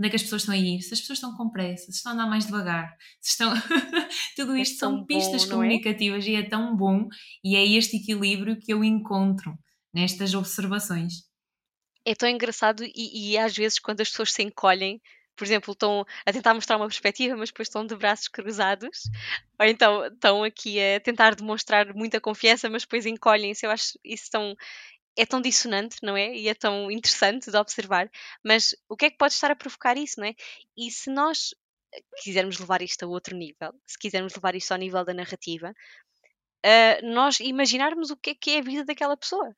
[0.00, 0.80] Onde é que as pessoas estão a ir?
[0.80, 3.52] Se as pessoas estão com pressa, se estão a andar mais devagar, se estão.
[4.34, 6.30] Tudo é isto é são pistas bom, comunicativas é?
[6.30, 7.08] e é tão bom,
[7.44, 9.56] e é este equilíbrio que eu encontro
[9.94, 11.31] nestas observações
[12.04, 15.00] é tão engraçado e, e, às vezes quando as pessoas se encolhem,
[15.36, 19.02] por exemplo, estão a tentar mostrar uma perspectiva, mas depois estão de braços cruzados,
[19.58, 23.64] ou então estão aqui a tentar demonstrar muita confiança, mas depois encolhem-se.
[23.64, 24.54] Eu acho isso tão,
[25.16, 26.34] é tão dissonante, não é?
[26.36, 28.10] E é tão interessante de observar.
[28.44, 30.34] Mas o que é que pode estar a provocar isso, não é?
[30.76, 31.54] E se nós
[32.22, 35.70] quisermos levar isto a outro nível, se quisermos levar isto ao nível da narrativa,
[36.64, 39.54] uh, nós imaginarmos o que é que é a vida daquela pessoa.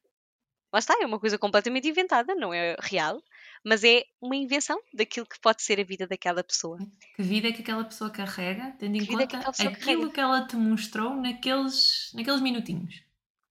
[0.74, 3.22] Lá está, é uma coisa completamente inventada, não é real,
[3.62, 6.80] mas é uma invenção daquilo que pode ser a vida daquela pessoa.
[7.14, 10.10] Que vida é que aquela pessoa carrega, tendo em que conta que aquilo carrega.
[10.10, 13.04] que ela te mostrou naqueles, naqueles minutinhos.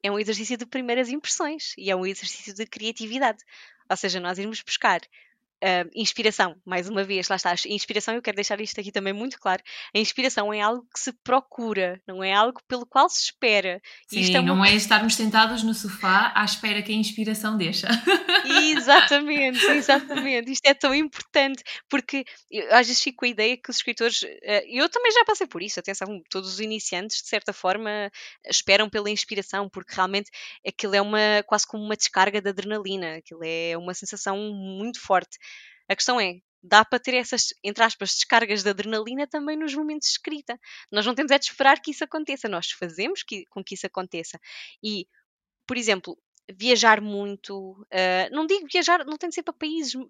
[0.03, 3.41] É um exercício de primeiras impressões e é um exercício de criatividade.
[3.89, 4.99] Ou seja, nós irmos buscar
[5.63, 9.39] Uh, inspiração, mais uma vez, lá está, inspiração, eu quero deixar isto aqui também muito
[9.39, 9.63] claro.
[9.95, 13.81] A inspiração é algo que se procura, não é algo pelo qual se espera.
[14.09, 17.87] Sim, é não é estarmos sentados no sofá à espera que a inspiração deixa.
[18.45, 20.51] Exatamente, exatamente.
[20.51, 24.21] Isto é tão importante, porque eu, às vezes fico com a ideia que os escritores,
[24.23, 24.27] uh,
[24.67, 28.11] eu também já passei por isso, atenção, todos os iniciantes, de certa forma,
[28.45, 30.29] esperam pela inspiração, porque realmente
[30.67, 35.37] aquilo é uma quase como uma descarga de adrenalina, aquilo é uma sensação muito forte.
[35.89, 40.07] A questão é, dá para ter essas, entre aspas, descargas de adrenalina também nos momentos
[40.07, 40.57] de escrita.
[40.91, 43.85] Nós não temos é de esperar que isso aconteça, nós fazemos que, com que isso
[43.85, 44.39] aconteça.
[44.81, 45.05] E,
[45.67, 46.17] por exemplo,
[46.51, 50.07] viajar muito, uh, não digo viajar, não tem de ser para países uh,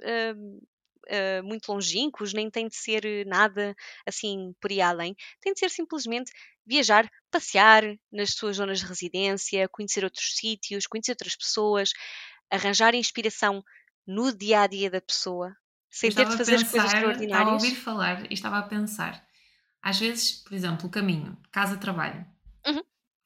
[1.10, 5.16] uh, muito longínquos, nem tem de ser nada assim por aí além.
[5.42, 6.32] Tem de ser simplesmente
[6.66, 11.92] viajar, passear nas suas zonas de residência, conhecer outros sítios, conhecer outras pessoas,
[12.50, 13.64] arranjar inspiração
[14.06, 15.56] no dia a dia da pessoa,
[15.94, 17.32] sem ter de fazer pensar, as coisas extraordinárias.
[17.32, 19.24] Estava a ouvir falar e estava a pensar.
[19.80, 22.26] Às vezes, por exemplo, o caminho, casa-trabalho.
[22.66, 22.82] Uhum.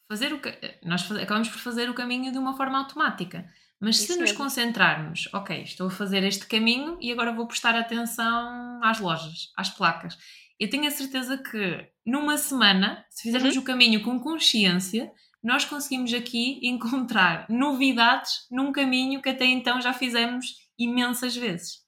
[0.10, 0.42] Fazer o,
[0.84, 3.50] nós faz, acabamos por fazer o caminho de uma forma automática.
[3.80, 7.74] Mas Isso se nos concentrarmos, ok, estou a fazer este caminho e agora vou prestar
[7.74, 10.18] atenção às lojas, às placas.
[10.60, 13.62] Eu tenho a certeza que numa semana, se fizermos uhum.
[13.62, 15.10] o caminho com consciência,
[15.42, 21.87] nós conseguimos aqui encontrar novidades num caminho que até então já fizemos imensas vezes.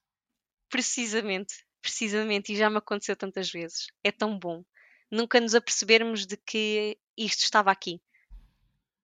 [0.69, 3.87] Precisamente, precisamente, e já me aconteceu tantas vezes.
[4.03, 4.63] É tão bom.
[5.11, 8.01] Nunca nos apercebermos de que isto estava aqui,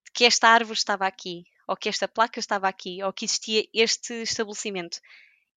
[0.06, 3.68] de que esta árvore estava aqui, ou que esta placa estava aqui, ou que existia
[3.74, 5.00] este estabelecimento.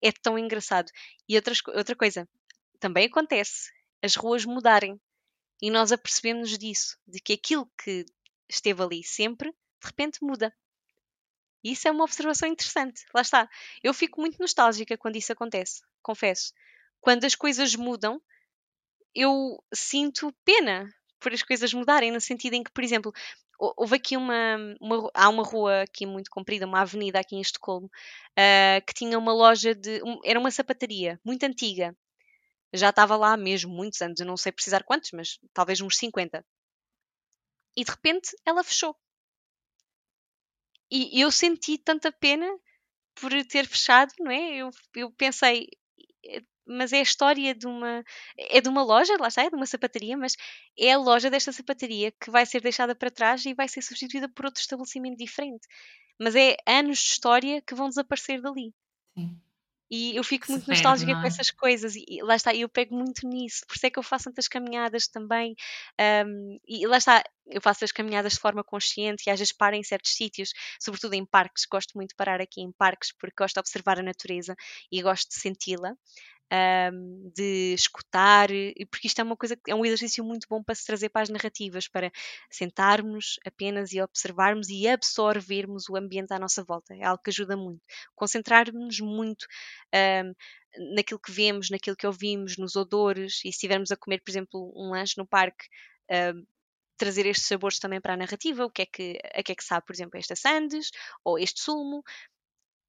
[0.01, 0.91] É tão engraçado.
[1.27, 2.27] E outras, outra coisa,
[2.79, 4.99] também acontece as ruas mudarem
[5.61, 8.05] e nós apercebemos disso, de que aquilo que
[8.47, 10.55] esteve ali sempre, de repente muda.
[11.63, 13.05] E isso é uma observação interessante.
[13.13, 13.49] Lá está.
[13.83, 16.53] Eu fico muito nostálgica quando isso acontece, confesso.
[17.01, 18.21] Quando as coisas mudam,
[19.15, 20.89] eu sinto pena
[21.19, 23.11] por as coisas mudarem, no sentido em que, por exemplo,
[23.59, 27.87] houve aqui uma, uma há uma rua aqui muito comprida, uma avenida aqui em Estocolmo,
[27.87, 31.95] uh, que tinha uma loja de, um, era uma sapataria muito antiga.
[32.73, 36.45] Já estava lá mesmo muitos anos, eu não sei precisar quantos, mas talvez uns 50.
[37.75, 38.95] E de repente ela fechou.
[40.91, 42.47] E eu senti tanta pena
[43.15, 44.55] por ter fechado, não é?
[44.55, 45.67] Eu, eu pensei,
[46.65, 48.03] mas é a história de uma
[48.37, 50.35] é de uma loja, lá está, é de uma sapataria, mas
[50.77, 54.29] é a loja desta sapataria que vai ser deixada para trás e vai ser substituída
[54.29, 55.67] por outro estabelecimento diferente.
[56.19, 58.73] Mas é anos de história que vão desaparecer dali.
[59.17, 59.39] Sim.
[59.89, 61.27] E eu fico muito nostálgica com é?
[61.27, 64.25] essas coisas, e lá está, eu pego muito nisso, por isso é que eu faço
[64.25, 65.55] tantas caminhadas também.
[66.25, 69.75] Um, e lá está, eu faço as caminhadas de forma consciente e às vezes paro
[69.75, 71.65] em certos sítios, sobretudo em parques.
[71.65, 74.55] Gosto muito de parar aqui em parques porque gosto de observar a natureza
[74.91, 75.95] e gosto de senti-la
[76.51, 78.49] um, de escutar,
[78.89, 81.29] porque isto é uma coisa é um exercício muito bom para se trazer para as
[81.29, 82.11] narrativas, para
[82.49, 86.95] sentarmos apenas e observarmos e absorvermos o ambiente à nossa volta.
[86.95, 87.81] É algo que ajuda muito.
[88.15, 89.45] Concentrarmos muito
[89.93, 90.33] um,
[90.95, 94.73] naquilo que vemos, naquilo que ouvimos, nos odores, e se estivermos a comer, por exemplo,
[94.75, 95.67] um lanche no parque.
[96.97, 99.63] Trazer estes sabores também para a narrativa, o que é que, a que é que
[99.63, 100.91] sabe, por exemplo, esta sandes
[101.23, 102.03] ou este sumo,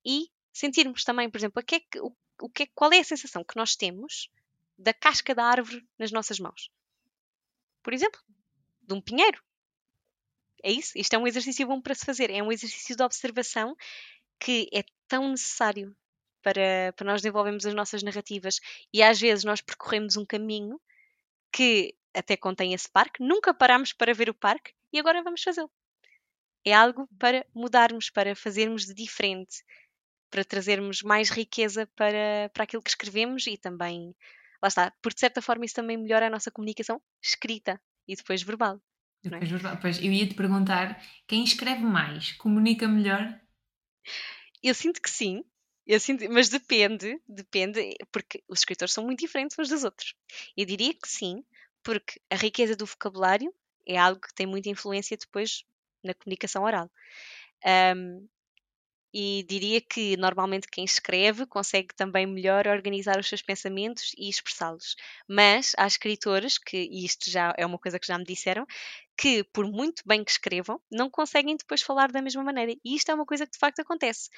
[0.05, 3.45] e sentirmos também, por exemplo, que é que, o, o que, qual é a sensação
[3.45, 4.31] que nós temos
[4.79, 6.71] da casca da árvore nas nossas mãos.
[7.83, 8.21] Por exemplo,
[8.83, 9.43] de um pinheiro.
[10.63, 10.99] É isso?
[10.99, 12.31] Isto é um exercício bom para se fazer.
[12.31, 13.77] É um exercício de observação
[14.39, 15.95] que é tão necessário
[16.43, 18.59] para, para nós desenvolvermos as nossas narrativas.
[18.93, 20.81] E às vezes nós percorremos um caminho
[21.53, 25.71] que até contém esse parque, nunca paramos para ver o parque e agora vamos fazê-lo.
[26.65, 29.63] É algo para mudarmos, para fazermos de diferente,
[30.31, 34.15] para trazermos mais riqueza para, para aquilo que escrevemos e também,
[34.63, 38.43] lá está, porque de certa forma isso também melhora a nossa comunicação escrita e depois
[38.43, 38.81] verbal.
[39.25, 39.29] É?
[39.29, 39.79] Depois verbal.
[39.81, 43.39] Pois, eu ia te perguntar, quem escreve mais, comunica melhor?
[44.63, 45.45] Eu sinto que sim,
[45.99, 50.15] sinto, mas depende, depende, porque os escritores são muito diferentes uns dos outros.
[50.57, 51.45] Eu diria que sim,
[51.83, 53.53] porque a riqueza do vocabulário
[53.87, 55.65] é algo que tem muita influência depois
[56.05, 56.91] na comunicação oral.
[57.97, 58.29] Um,
[59.13, 64.95] e diria que normalmente quem escreve consegue também melhor organizar os seus pensamentos e expressá-los.
[65.29, 68.67] Mas há escritores que, e isto já é uma coisa que já me disseram,
[69.17, 72.73] que por muito bem que escrevam, não conseguem depois falar da mesma maneira.
[72.85, 74.31] E isto é uma coisa que de facto acontece.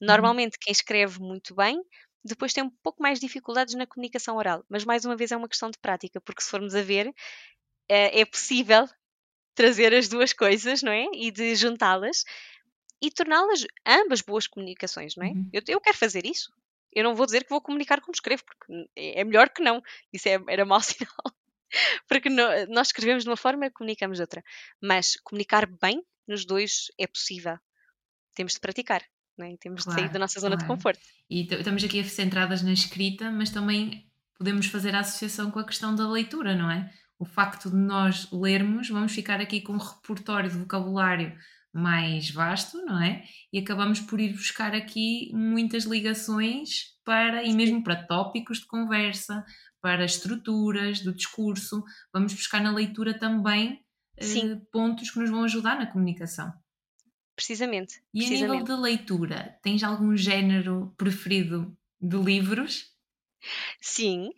[0.00, 0.06] Uhum.
[0.06, 1.82] Normalmente quem escreve muito bem
[2.24, 5.48] depois tem um pouco mais dificuldades na comunicação oral, mas mais uma vez é uma
[5.48, 7.12] questão de prática, porque se formos a ver,
[7.88, 8.86] é, é possível
[9.54, 11.06] trazer as duas coisas, não é?
[11.14, 12.24] E de juntá-las
[13.00, 15.30] e torná-las ambas boas comunicações, não é?
[15.30, 15.48] Uhum.
[15.52, 16.52] Eu, eu quero fazer isso.
[16.92, 19.82] Eu não vou dizer que vou comunicar como escrevo, porque é, melhor que não.
[20.12, 21.34] Isso é, era mau sinal.
[22.08, 24.42] porque no, nós escrevemos de uma forma e comunicamos de outra.
[24.82, 27.58] Mas comunicar bem nos dois é possível.
[28.34, 29.02] Temos de praticar.
[29.38, 29.56] É?
[29.56, 30.68] Temos claro, de sair da nossa zona claro.
[30.68, 31.00] de conforto.
[31.30, 35.94] E estamos aqui centradas na escrita, mas também podemos fazer a associação com a questão
[35.94, 36.92] da leitura, não é?
[37.18, 41.38] O facto de nós lermos, vamos ficar aqui com um repertório de vocabulário
[41.72, 43.24] mais vasto, não é?
[43.52, 49.44] E acabamos por ir buscar aqui muitas ligações para, e mesmo para tópicos de conversa,
[49.80, 53.82] para estruturas do discurso, vamos buscar na leitura também
[54.16, 56.52] eh, pontos que nos vão ajudar na comunicação.
[57.34, 58.02] Precisamente.
[58.12, 58.44] E precisamente.
[58.44, 62.94] a nível de leitura, tens algum género preferido de livros?
[63.80, 64.30] Sim,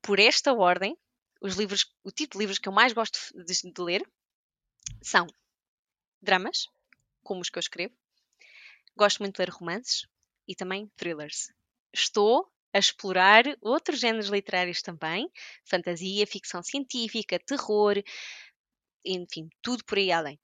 [0.00, 0.96] por esta ordem,
[1.40, 4.02] os livros, o tipo de livros que eu mais gosto de, de ler
[5.02, 5.26] são
[6.20, 6.66] dramas,
[7.22, 7.94] como os que eu escrevo.
[8.96, 10.06] Gosto muito de ler romances
[10.46, 11.52] e também thrillers.
[11.92, 15.30] Estou a explorar outros géneros literários também,
[15.64, 18.02] fantasia, ficção científica, terror,
[19.04, 20.38] enfim, tudo por aí além.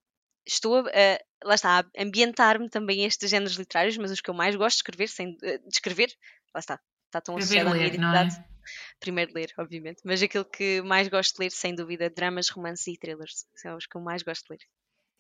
[0.47, 4.35] Estou a, lá está, a ambientar-me também a estes géneros literários, mas os que eu
[4.35, 6.15] mais gosto de escrever, sem, de escrever,
[6.55, 8.37] lá está, está tão associado à minha identidade.
[8.37, 8.55] É?
[8.99, 12.99] Primeiro ler, obviamente, mas aquilo que mais gosto de ler, sem dúvida, dramas, romances e
[12.99, 14.61] thrillers, são os que eu mais gosto de ler.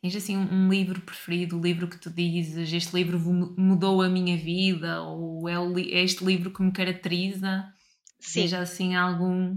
[0.05, 4.37] Tens assim um livro preferido, o livro que tu dizes, este livro mudou a minha
[4.37, 7.65] vida, ou é, é este livro que me caracteriza?
[8.21, 8.43] Sim.
[8.43, 9.53] Seja assim algum.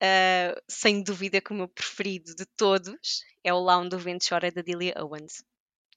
[0.00, 4.24] Uh, sem dúvida que o meu preferido de todos é o Lá onde o Vento
[4.24, 5.44] Chora da Delia Owens,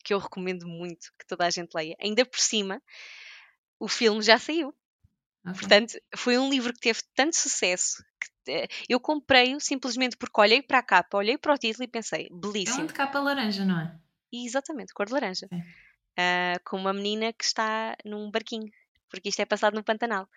[0.04, 1.96] que eu recomendo muito que toda a gente leia.
[2.02, 2.82] Ainda por cima,
[3.80, 4.70] o filme já saiu.
[5.46, 5.60] Okay.
[5.60, 10.80] Portanto, foi um livro que teve tanto sucesso que eu comprei-o simplesmente porque olhei para
[10.80, 12.82] a capa, olhei para o título e pensei, belíssimo.
[12.82, 14.00] É um de capa laranja, não é?
[14.32, 15.48] Exatamente, cor de laranja.
[15.52, 18.72] Uh, com uma menina que está num barquinho,
[19.10, 20.28] porque isto é passado no Pantanal.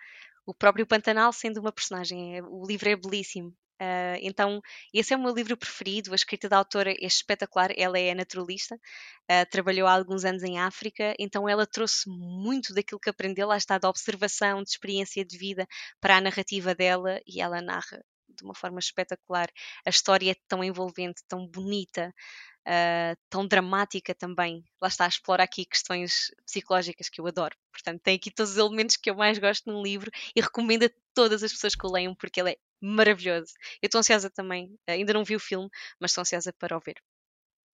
[0.46, 3.54] O próprio Pantanal sendo uma personagem, é, o livro é belíssimo.
[3.80, 4.60] Uh, então,
[4.92, 6.12] esse é o meu livro preferido.
[6.12, 7.70] A escrita da autora é espetacular.
[7.76, 13.00] Ela é naturalista, uh, trabalhou há alguns anos em África, então ela trouxe muito daquilo
[13.00, 15.66] que aprendeu, lá está, da observação, de experiência de vida
[16.00, 18.04] para a narrativa dela e ela narra
[18.40, 19.48] de uma forma espetacular.
[19.86, 22.14] A história é tão envolvente, tão bonita.
[22.60, 24.62] Uh, tão dramática também.
[24.80, 27.56] Lá está, explora aqui questões psicológicas que eu adoro.
[27.72, 30.90] Portanto, tem aqui todos os elementos que eu mais gosto num livro e recomendo a
[31.14, 33.54] todas as pessoas que o leiam porque ele é maravilhoso.
[33.82, 36.96] Eu estou ansiosa também, ainda não vi o filme, mas estou ansiosa para o ver.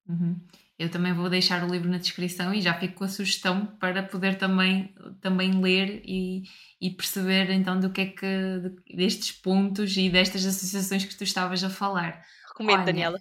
[0.07, 0.39] Uhum.
[0.77, 4.01] Eu também vou deixar o livro na descrição e já fico com a sugestão para
[4.03, 6.43] poder também, também ler e,
[6.81, 11.63] e perceber então do que é que destes pontos e destas associações que tu estavas
[11.63, 12.21] a falar.
[12.49, 13.19] Recomendo, Olha, Daniela.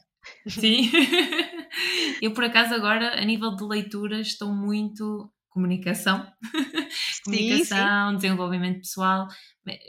[0.48, 0.90] Sim.
[2.22, 6.26] eu por acaso agora, a nível de leitura, estou muito comunicação,
[7.24, 8.16] comunicação, sim.
[8.16, 9.28] desenvolvimento pessoal,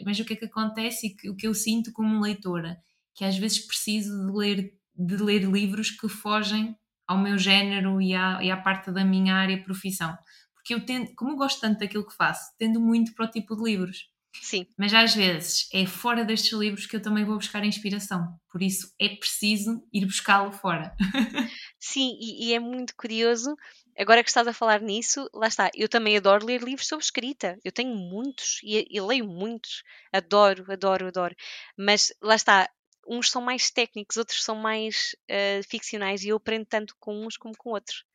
[0.05, 2.77] mas o que é que acontece e o que eu sinto como leitora,
[3.15, 6.75] que às vezes preciso de ler, de ler livros que fogem
[7.07, 10.17] ao meu género e à, e à parte da minha área profissão.
[10.53, 13.55] Porque eu tendo, como eu gosto tanto daquilo que faço, tendo muito para o tipo
[13.55, 14.13] de livros.
[14.41, 14.65] Sim.
[14.77, 18.27] Mas às vezes é fora destes livros que eu também vou buscar inspiração.
[18.51, 20.95] Por isso é preciso ir buscá-lo fora.
[21.79, 23.55] Sim, e, e, é muito curioso.
[23.97, 25.69] Agora que estás a falar nisso, lá está.
[25.75, 27.57] Eu também adoro ler livros sobre escrita.
[27.63, 29.83] Eu tenho muitos e, e leio muitos.
[30.11, 31.35] Adoro, adoro, adoro.
[31.77, 32.69] Mas lá está.
[33.07, 37.37] Uns são mais técnicos, outros são mais uh, ficcionais e eu aprendo tanto com uns
[37.37, 38.05] como com outros.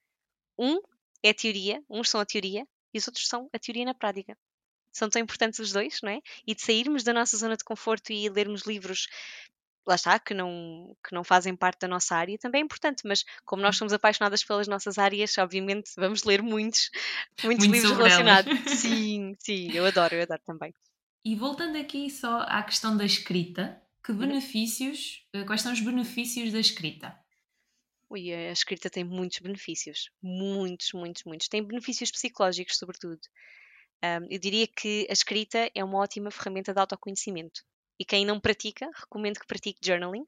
[0.58, 0.80] Um
[1.22, 4.36] é a teoria, uns são a teoria e os outros são a teoria na prática
[4.90, 6.20] são tão importantes os dois, não é?
[6.46, 9.06] E de sairmos da nossa zona de conforto e lermos livros
[9.86, 13.24] lá está, que não, que não fazem parte da nossa área, também é importante, mas
[13.44, 16.90] como nós somos apaixonadas pelas nossas áreas, obviamente vamos ler muitos,
[17.42, 18.52] muitos Muito livros relacionados.
[18.78, 20.74] sim, sim, eu adoro, eu adoro também.
[21.24, 24.18] E voltando aqui só à questão da escrita, que uhum.
[24.18, 27.18] benefícios, eh, quais são os benefícios da escrita?
[28.10, 31.48] Ui, a escrita tem muitos benefícios, muitos, muitos, muitos.
[31.48, 33.20] Tem benefícios psicológicos, sobretudo.
[34.02, 37.62] Um, eu diria que a escrita é uma ótima ferramenta de autoconhecimento.
[37.98, 40.24] E quem não pratica, recomendo que pratique journaling,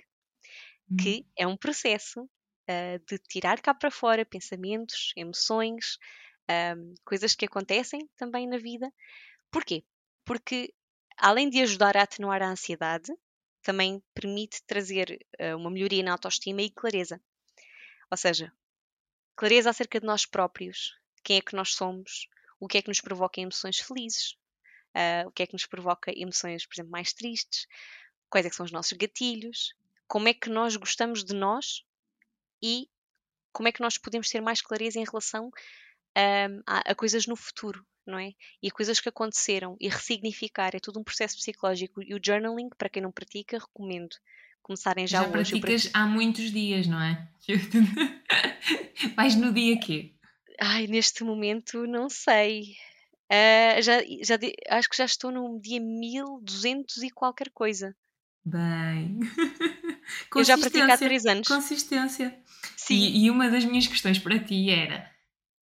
[1.00, 5.98] que é um processo uh, de tirar cá para fora pensamentos, emoções,
[6.76, 8.92] um, coisas que acontecem também na vida.
[9.50, 9.84] Porquê?
[10.24, 10.74] Porque
[11.16, 13.12] além de ajudar a atenuar a ansiedade,
[13.62, 17.20] também permite trazer uh, uma melhoria na autoestima e clareza.
[18.10, 18.52] Ou seja,
[19.36, 23.00] clareza acerca de nós próprios, quem é que nós somos, o que é que nos
[23.00, 24.32] provoca emoções felizes,
[24.94, 27.66] uh, o que é que nos provoca emoções, por exemplo, mais tristes,
[28.28, 29.74] quais é são os nossos gatilhos,
[30.06, 31.84] como é que nós gostamos de nós
[32.62, 32.88] e
[33.52, 35.50] como é que nós podemos ter mais clareza em relação
[36.16, 38.32] um, a, a, coisas no futuro, não é?
[38.62, 42.88] E coisas que aconteceram e ressignificar, é tudo um processo psicológico e o journaling, para
[42.88, 44.16] quem não pratica, recomendo
[44.62, 45.54] começarem já, já hoje.
[45.54, 47.28] Já praticas há muitos dias, não é?
[49.16, 50.14] Vais no dia quê?
[50.60, 52.74] Ai, neste momento não sei.
[53.30, 54.36] Uh, já, já,
[54.70, 57.96] acho que já estou no dia 1200 e qualquer coisa.
[58.44, 59.20] Bem.
[60.34, 61.48] Eu já pratico há 3 anos.
[61.48, 62.36] Consistência.
[62.76, 62.94] Sim.
[62.94, 65.10] E, e, uma das minhas questões para ti era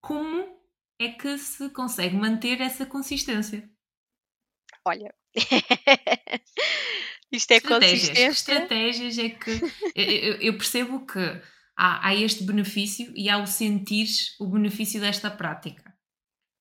[0.00, 0.57] como
[1.00, 3.68] é que se consegue manter essa consistência?
[4.84, 5.14] Olha,
[7.32, 8.28] isto é estratégias, consistência.
[8.28, 9.60] Estratégias é que
[9.94, 11.18] eu, eu percebo que
[11.76, 14.08] há, há, este benefício e há o sentir
[14.40, 15.94] o benefício desta prática.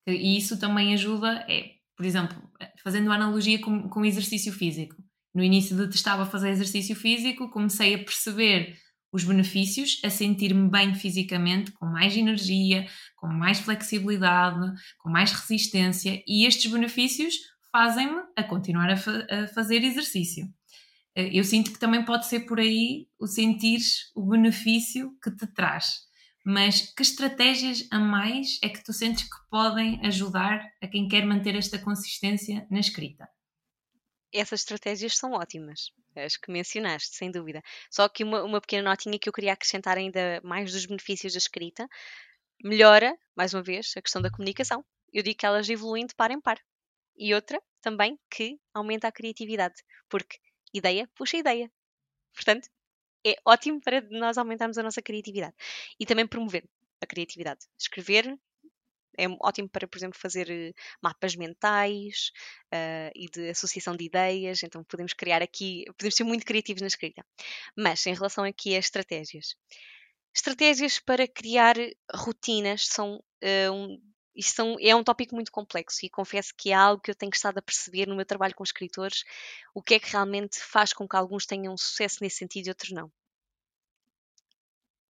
[0.06, 2.50] E isso também ajuda, é, por exemplo,
[2.82, 4.96] fazendo uma analogia com, com o exercício físico
[5.34, 8.76] no início de estava a fazer exercício físico, comecei a perceber
[9.12, 12.86] os benefícios, a sentir-me bem fisicamente, com mais energia,
[13.16, 17.34] com mais flexibilidade, com mais resistência, e estes benefícios
[17.72, 20.46] fazem-me a continuar a, fa a, fazer exercício.
[21.14, 23.80] Eh, eu sinto que também pode ser por aí o sentir
[24.14, 26.06] o benefício que te traz.
[26.44, 31.26] Mas que estratégias a mais é que tu sentes que podem ajudar a quem quer
[31.26, 33.28] manter esta consistência na escrita?
[34.32, 37.62] Essas estratégias são ótimas, as que mencionaste, sem dúvida.
[37.90, 41.38] Só que uma, uma pequena notinha que eu queria acrescentar ainda mais dos benefícios da
[41.38, 41.88] escrita,
[42.62, 44.84] melhora, mais uma vez, a questão da comunicação.
[45.12, 46.58] Eu digo que elas evoluem de par em par.
[47.16, 50.38] E outra, também, que aumenta a criatividade, porque
[50.72, 51.70] ideia puxa ideia.
[52.34, 52.68] Portanto,
[53.26, 55.54] é ótimo para nós aumentarmos a nossa criatividade.
[55.98, 56.68] E também promover
[57.00, 57.66] a criatividade.
[57.78, 58.38] Escrever
[59.18, 62.30] é ótimo para, por exemplo, fazer eh, mapas mentais
[62.72, 64.62] uh, e de associação de ideias.
[64.62, 67.24] Então podemos criar aqui, podemos ser muito criativos na escrita.
[67.76, 69.56] Mas em relação aqui a estratégias,
[70.34, 71.74] estratégias para criar
[72.14, 74.00] rotinas são uh, um,
[74.38, 77.32] isto são, é um tópico muito complexo e confesso que é algo que eu tenho
[77.34, 79.24] estado a perceber no meu trabalho com escritores,
[79.74, 82.92] o que é que realmente faz com que alguns tenham sucesso nesse sentido e outros
[82.92, 83.10] não.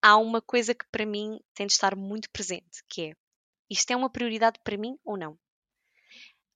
[0.01, 3.15] Há uma coisa que para mim tem de estar muito presente, que é
[3.69, 5.37] isto é uma prioridade para mim ou não?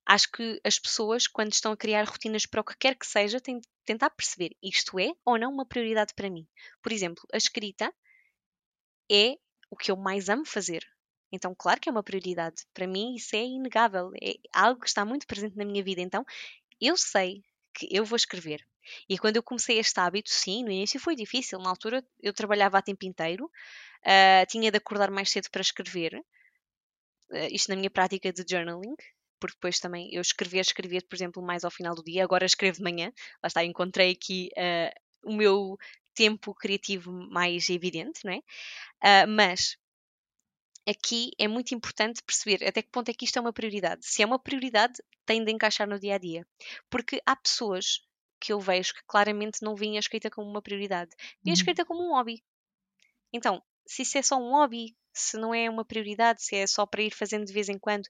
[0.05, 3.41] Acho que as pessoas, quando estão a criar rotinas para o que quer que seja,
[3.41, 6.47] têm de tentar perceber isto é ou não uma prioridade para mim.
[6.82, 7.93] Por exemplo, a escrita
[9.12, 9.38] é
[9.70, 10.86] o que eu mais amo fazer.
[11.32, 12.66] Então, claro que é uma prioridade.
[12.74, 14.12] Para mim, isso é inegável.
[14.22, 16.01] É algo que está muito presente na minha vida.
[16.01, 16.26] Então,
[16.80, 17.43] eu sei
[17.74, 18.66] que eu vou escrever.
[19.10, 21.60] E quando eu comecei este hábito, sim, no início foi difícil.
[21.60, 26.24] Na altura, eu trabalhava a tempo inteiro, uh, tinha de acordar mais cedo para escrever.
[27.32, 28.95] Uh, isto na minha prática de journaling,
[29.39, 32.78] porque depois também eu escrever, escrever, por exemplo, mais ao final do dia, agora escrevo
[32.78, 33.11] de manhã,
[33.43, 35.78] lá está, encontrei aqui uh, o meu
[36.13, 38.38] tempo criativo mais evidente, não é?
[38.38, 39.78] Uh, mas
[40.88, 44.05] aqui é muito importante perceber até que ponto é que isto é uma prioridade.
[44.05, 46.47] Se é uma prioridade, tem de encaixar no dia a dia.
[46.89, 48.01] Porque há pessoas
[48.39, 51.11] que eu vejo que claramente não veem a escrita como uma prioridade,
[51.43, 51.53] veem a uhum.
[51.53, 52.43] escrita como um hobby.
[53.34, 56.86] Então, se isso é só um hobby, se não é uma prioridade, se é só
[56.86, 58.08] para ir fazendo de vez em quando,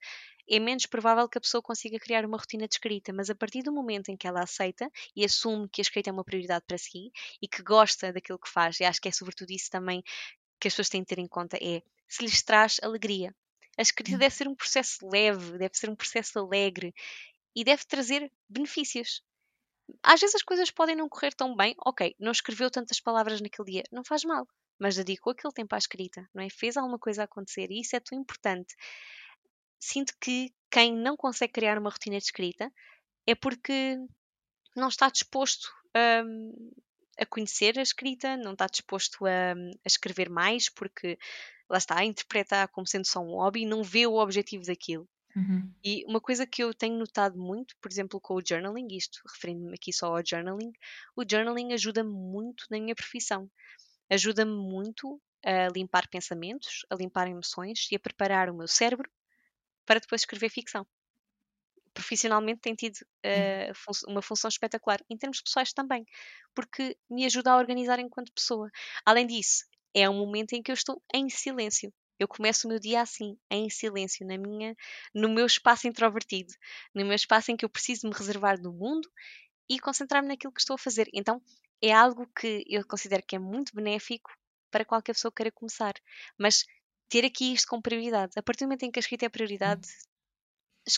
[0.50, 3.14] é menos provável que a pessoa consiga criar uma rotina de escrita.
[3.14, 6.14] Mas a partir do momento em que ela aceita e assume que a escrita é
[6.14, 7.12] uma prioridade para si
[7.42, 10.02] e que gosta daquilo que faz, e acho que é sobretudo isso também
[10.60, 13.36] que as pessoas têm de ter em conta, é se lhes traz alegria.
[13.78, 14.18] A escrita hum.
[14.18, 16.94] deve ser um processo leve, deve ser um processo alegre
[17.56, 19.22] e deve trazer benefícios.
[20.04, 23.72] Às vezes as coisas podem não correr tão bem, ok, não escreveu tantas palavras naquele
[23.72, 24.48] dia, não faz mal
[24.80, 26.50] mas dedicou aquele tempo à escrita, não é?
[26.50, 28.76] Fez alguma coisa acontecer e isso é tão importante.
[29.80, 32.72] Sinto que quem não consegue criar uma rotina de escrita
[33.26, 33.98] é porque
[34.76, 36.24] não está disposto a,
[37.22, 41.18] a conhecer a escrita, não está disposto a, a escrever mais, porque
[41.70, 45.08] lá está, interpreta como sendo só um hobby e não vê o objetivo daquilo.
[45.36, 45.72] Uhum.
[45.84, 49.76] E uma coisa que eu tenho notado muito, por exemplo, com o journaling, isto referindo-me
[49.76, 50.72] aqui só ao journaling,
[51.16, 53.50] o journaling ajuda-me muito na minha profissão
[54.10, 59.10] ajuda-me muito a limpar pensamentos, a limpar emoções e a preparar o meu cérebro
[59.86, 60.86] para depois escrever ficção.
[61.94, 66.06] profissionalmente tem tido uh, fun uma função espetacular, em termos pessoais também,
[66.54, 68.70] porque me ajuda a organizar enquanto pessoa.
[69.06, 71.92] Além disso, é um momento em que eu estou em silêncio.
[72.20, 74.76] Eu começo o meu dia assim, em silêncio, na minha,
[75.14, 76.54] no meu espaço introvertido,
[76.94, 79.08] no meu espaço em que eu preciso me reservar do mundo
[79.70, 81.08] e concentrar-me naquilo que estou a fazer.
[81.14, 81.42] Então,
[81.82, 84.30] é algo que eu considero que é muito benéfico
[84.72, 85.94] para qualquer pessoa que queira começar.
[86.38, 86.66] Mas
[87.10, 88.34] ter aqui isto com prioridade.
[88.36, 89.88] A partir do momento em que a escrita é prioridade,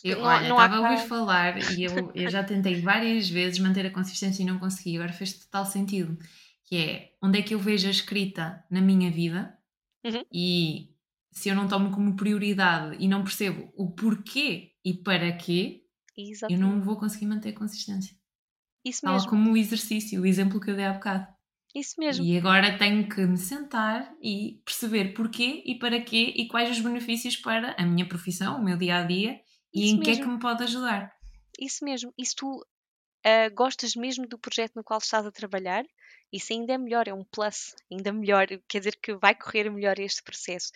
[0.03, 3.59] eu, não, olha, não estava a ouvir falar e eu, eu já tentei várias vezes
[3.59, 4.97] manter a consistência e não consegui.
[4.97, 6.17] Agora fez total sentido.
[6.65, 9.57] Que é onde é que eu vejo a escrita na minha vida
[10.05, 10.23] uhum.
[10.31, 10.93] e
[11.31, 15.83] se eu não tomo como prioridade e não percebo o porquê e para quê,
[16.15, 16.61] Exatamente.
[16.61, 18.15] eu não vou conseguir manter a consistência.
[18.83, 19.19] Isso mesmo.
[19.21, 21.27] Tal como o exercício, o exemplo que eu dei há bocado.
[21.75, 22.25] Isso mesmo.
[22.25, 26.79] E agora tenho que me sentar e perceber porquê e para quê e quais os
[26.79, 29.39] benefícios para a minha profissão, o meu dia a dia
[29.73, 31.13] e em que é que me pode ajudar.
[31.59, 32.11] Isso mesmo.
[32.17, 35.85] E se tu uh, gostas mesmo do projeto no qual estás a trabalhar,
[36.33, 39.99] isso ainda é melhor, é um plus, ainda melhor, quer dizer que vai correr melhor
[39.99, 40.71] este processo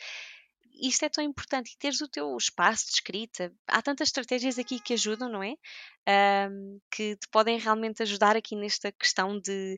[0.74, 3.54] isto é tão importante e teres o teu espaço de escrita.
[3.68, 5.56] Há tantas estratégias aqui que ajudam, não é?
[6.92, 9.78] Que te podem realmente ajudar aqui nesta questão de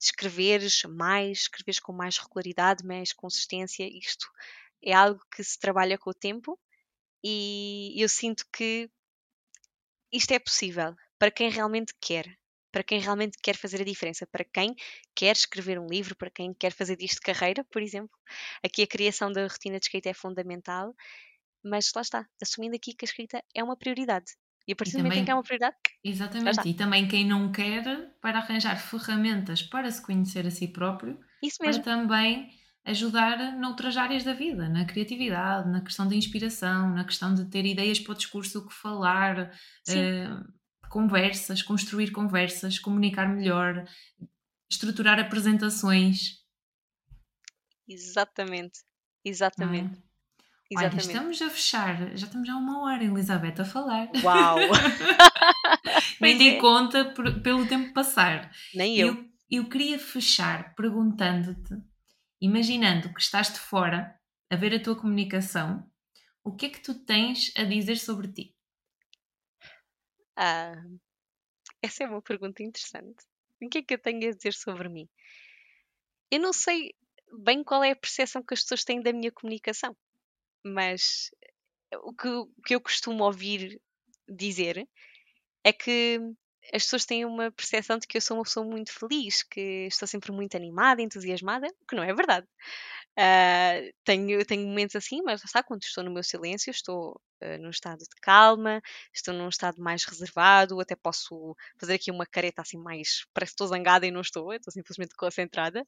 [0.00, 3.88] escreveres mais, escreveres com mais regularidade, mais consistência.
[3.88, 4.28] Isto
[4.82, 6.58] é algo que se trabalha com o tempo
[7.22, 8.90] e eu sinto que
[10.12, 12.26] isto é possível para quem realmente quer
[12.74, 14.74] para quem realmente quer fazer a diferença, para quem
[15.14, 18.18] quer escrever um livro, para quem quer fazer disto carreira, por exemplo.
[18.64, 20.92] Aqui a criação da rotina de escrita é fundamental,
[21.64, 24.32] mas lá está, assumindo aqui que a escrita é uma prioridade.
[24.66, 25.76] E a partir do momento em que é uma prioridade.
[26.02, 27.84] Exatamente, e também quem não quer,
[28.20, 31.80] para arranjar ferramentas para se conhecer a si próprio, Isso mesmo.
[31.80, 32.50] para também
[32.86, 37.64] ajudar noutras áreas da vida, na criatividade, na questão da inspiração, na questão de ter
[37.64, 39.52] ideias para o discurso, o que falar,
[39.88, 40.54] uh,
[40.94, 43.84] conversas, construir conversas, comunicar melhor,
[44.70, 46.38] estruturar apresentações.
[47.88, 48.78] Exatamente,
[49.24, 50.00] exatamente.
[50.72, 50.78] É?
[50.78, 54.08] Olha, estamos a fechar, já estamos há uma hora, Elizabeth, a falar.
[54.22, 54.56] Uau!
[56.20, 56.60] Nem dei é.
[56.60, 58.52] conta por, pelo tempo passar.
[58.72, 59.08] Nem eu.
[59.08, 59.34] eu.
[59.50, 61.74] Eu queria fechar perguntando-te,
[62.40, 64.16] imaginando que estás de fora
[64.48, 65.84] a ver a tua comunicação,
[66.44, 68.54] o que é que tu tens a dizer sobre ti?
[70.36, 70.74] Ah,
[71.80, 73.24] essa é uma pergunta interessante.
[73.62, 75.08] O que é que eu tenho a dizer sobre mim?
[76.30, 76.94] Eu não sei
[77.38, 79.96] bem qual é a percepção que as pessoas têm da minha comunicação,
[80.64, 81.30] mas
[82.04, 83.80] o que, o que eu costumo ouvir
[84.28, 84.88] dizer
[85.64, 86.20] é que
[86.74, 90.08] as pessoas têm uma percepção de que eu sou uma pessoa muito feliz, que estou
[90.08, 92.46] sempre muito animada, entusiasmada, o que não é verdade.
[93.16, 97.70] Uh, tenho, tenho momentos assim, mas está, quando estou no meu silêncio, estou uh, num
[97.70, 98.82] estado de calma,
[99.14, 103.54] estou num estado mais reservado, até posso fazer aqui uma careta assim mais, parece que
[103.54, 105.86] estou zangada e não estou, estou simplesmente concentrada,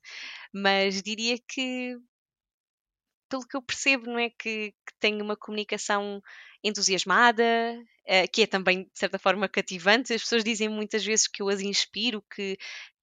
[0.52, 1.96] mas diria que
[3.28, 6.22] pelo que eu percebo, não é que, que tenho uma comunicação
[6.62, 7.42] entusiasmada,
[8.04, 10.14] uh, que é também de certa forma cativante.
[10.14, 12.56] As pessoas dizem muitas vezes que eu as inspiro, que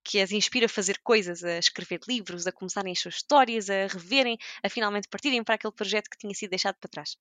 [0.04, 3.86] que as inspira a fazer coisas, a escrever livros, a começarem as suas histórias, a
[3.86, 7.16] reverem, a finalmente partirem para aquele projeto que tinha sido deixado para trás.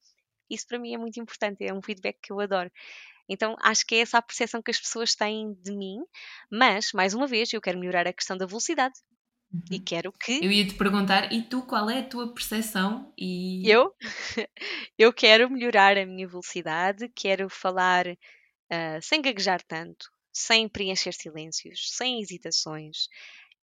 [0.50, 2.72] Isso para mim é muito importante, é um feedback que eu adoro.
[3.28, 6.04] Então acho que é essa a percepção que as pessoas têm de mim,
[6.52, 8.96] mas, mais uma vez, eu quero melhorar a questão da velocidade.
[9.54, 9.62] Uhum.
[9.72, 10.44] E quero que.
[10.44, 13.14] Eu ia te perguntar, e tu, qual é a tua percepção?
[13.18, 13.70] E...
[13.70, 13.94] Eu?
[14.98, 21.92] eu quero melhorar a minha velocidade, quero falar uh, sem gaguejar tanto, sem preencher silêncios,
[21.92, 23.08] sem hesitações.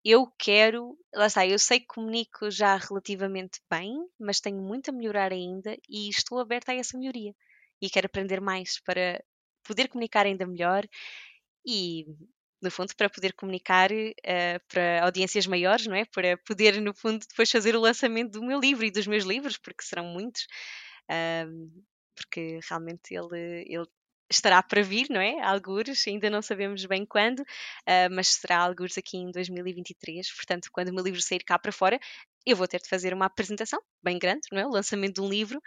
[0.04, 4.92] Eu quero, lá está, eu sei que comunico já relativamente bem, mas tenho muito a
[4.92, 7.34] melhorar ainda e estou aberta a essa melhoria.
[7.82, 9.22] E quero aprender mais para
[9.62, 10.86] poder comunicar ainda melhor
[11.66, 12.06] e,
[12.62, 16.04] no fundo, para poder comunicar uh, para audiências maiores, não é?
[16.06, 19.58] Para poder, no fundo, depois fazer o lançamento do meu livro e dos meus livros,
[19.58, 20.46] porque serão muitos.
[21.10, 21.82] Uh,
[22.14, 23.86] porque realmente ele, ele
[24.30, 25.40] estará para vir, não é?
[25.42, 30.32] Algures, ainda não sabemos bem quando, uh, mas será algures aqui em 2023.
[30.32, 31.98] Portanto, quando o meu livro sair cá para fora,
[32.46, 34.66] eu vou ter de fazer uma apresentação bem grande, não é?
[34.66, 35.60] O lançamento de um livro.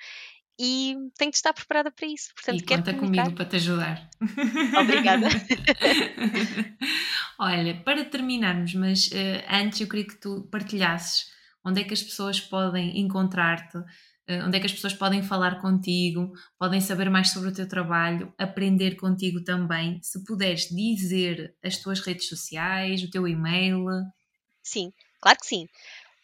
[0.60, 2.32] E tenho de estar preparada para isso.
[2.36, 4.08] Portanto, e conta comigo para te ajudar.
[4.80, 5.28] Obrigada.
[7.40, 11.34] Olha, para terminarmos, mas uh, antes eu queria que tu partilhasses
[11.66, 13.78] onde é que as pessoas podem encontrar-te,
[14.46, 18.34] onde é que as pessoas podem falar contigo, podem saber mais sobre o teu trabalho,
[18.38, 20.00] aprender contigo também.
[20.02, 23.86] Se puderes dizer as tuas redes sociais, o teu e-mail.
[24.64, 24.92] Sim,
[25.22, 25.68] claro que sim.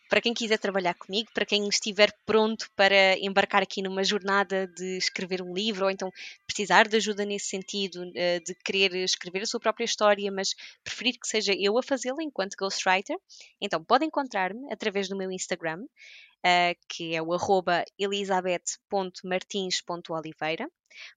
[0.10, 4.98] Para quem quiser trabalhar comigo, para quem estiver pronto para embarcar aqui numa jornada de
[4.98, 6.12] escrever um livro ou então
[6.48, 11.20] precisar de ajuda nesse sentido, uh, de querer escrever a sua própria história, mas preferir
[11.20, 13.16] que seja eu a fazê-la enquanto ghostwriter,
[13.62, 20.68] então pode encontrar-me através do meu Instagram, uh, que é o arroba elisabeth.martins.oliveira.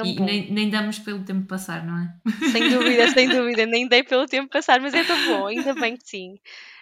[0.00, 0.24] Tão e bom.
[0.24, 2.14] Nem, nem, damos pelo tempo passar, não é?
[2.50, 5.96] Sem dúvida, sem dúvida, nem dei pelo tempo passar, mas é tão bom, ainda bem
[5.96, 6.38] que sim.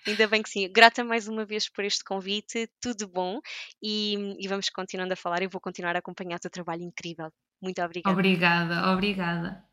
[0.06, 0.70] Ainda bem que sim.
[0.72, 3.40] Grata mais uma vez por este convite, tudo bom
[3.82, 5.42] e, e vamos continuando a falar.
[5.42, 7.30] Eu vou continuar a acompanhar o teu trabalho incrível.
[7.60, 8.14] Muito obrigada.
[8.14, 9.64] Obrigada, obrigada.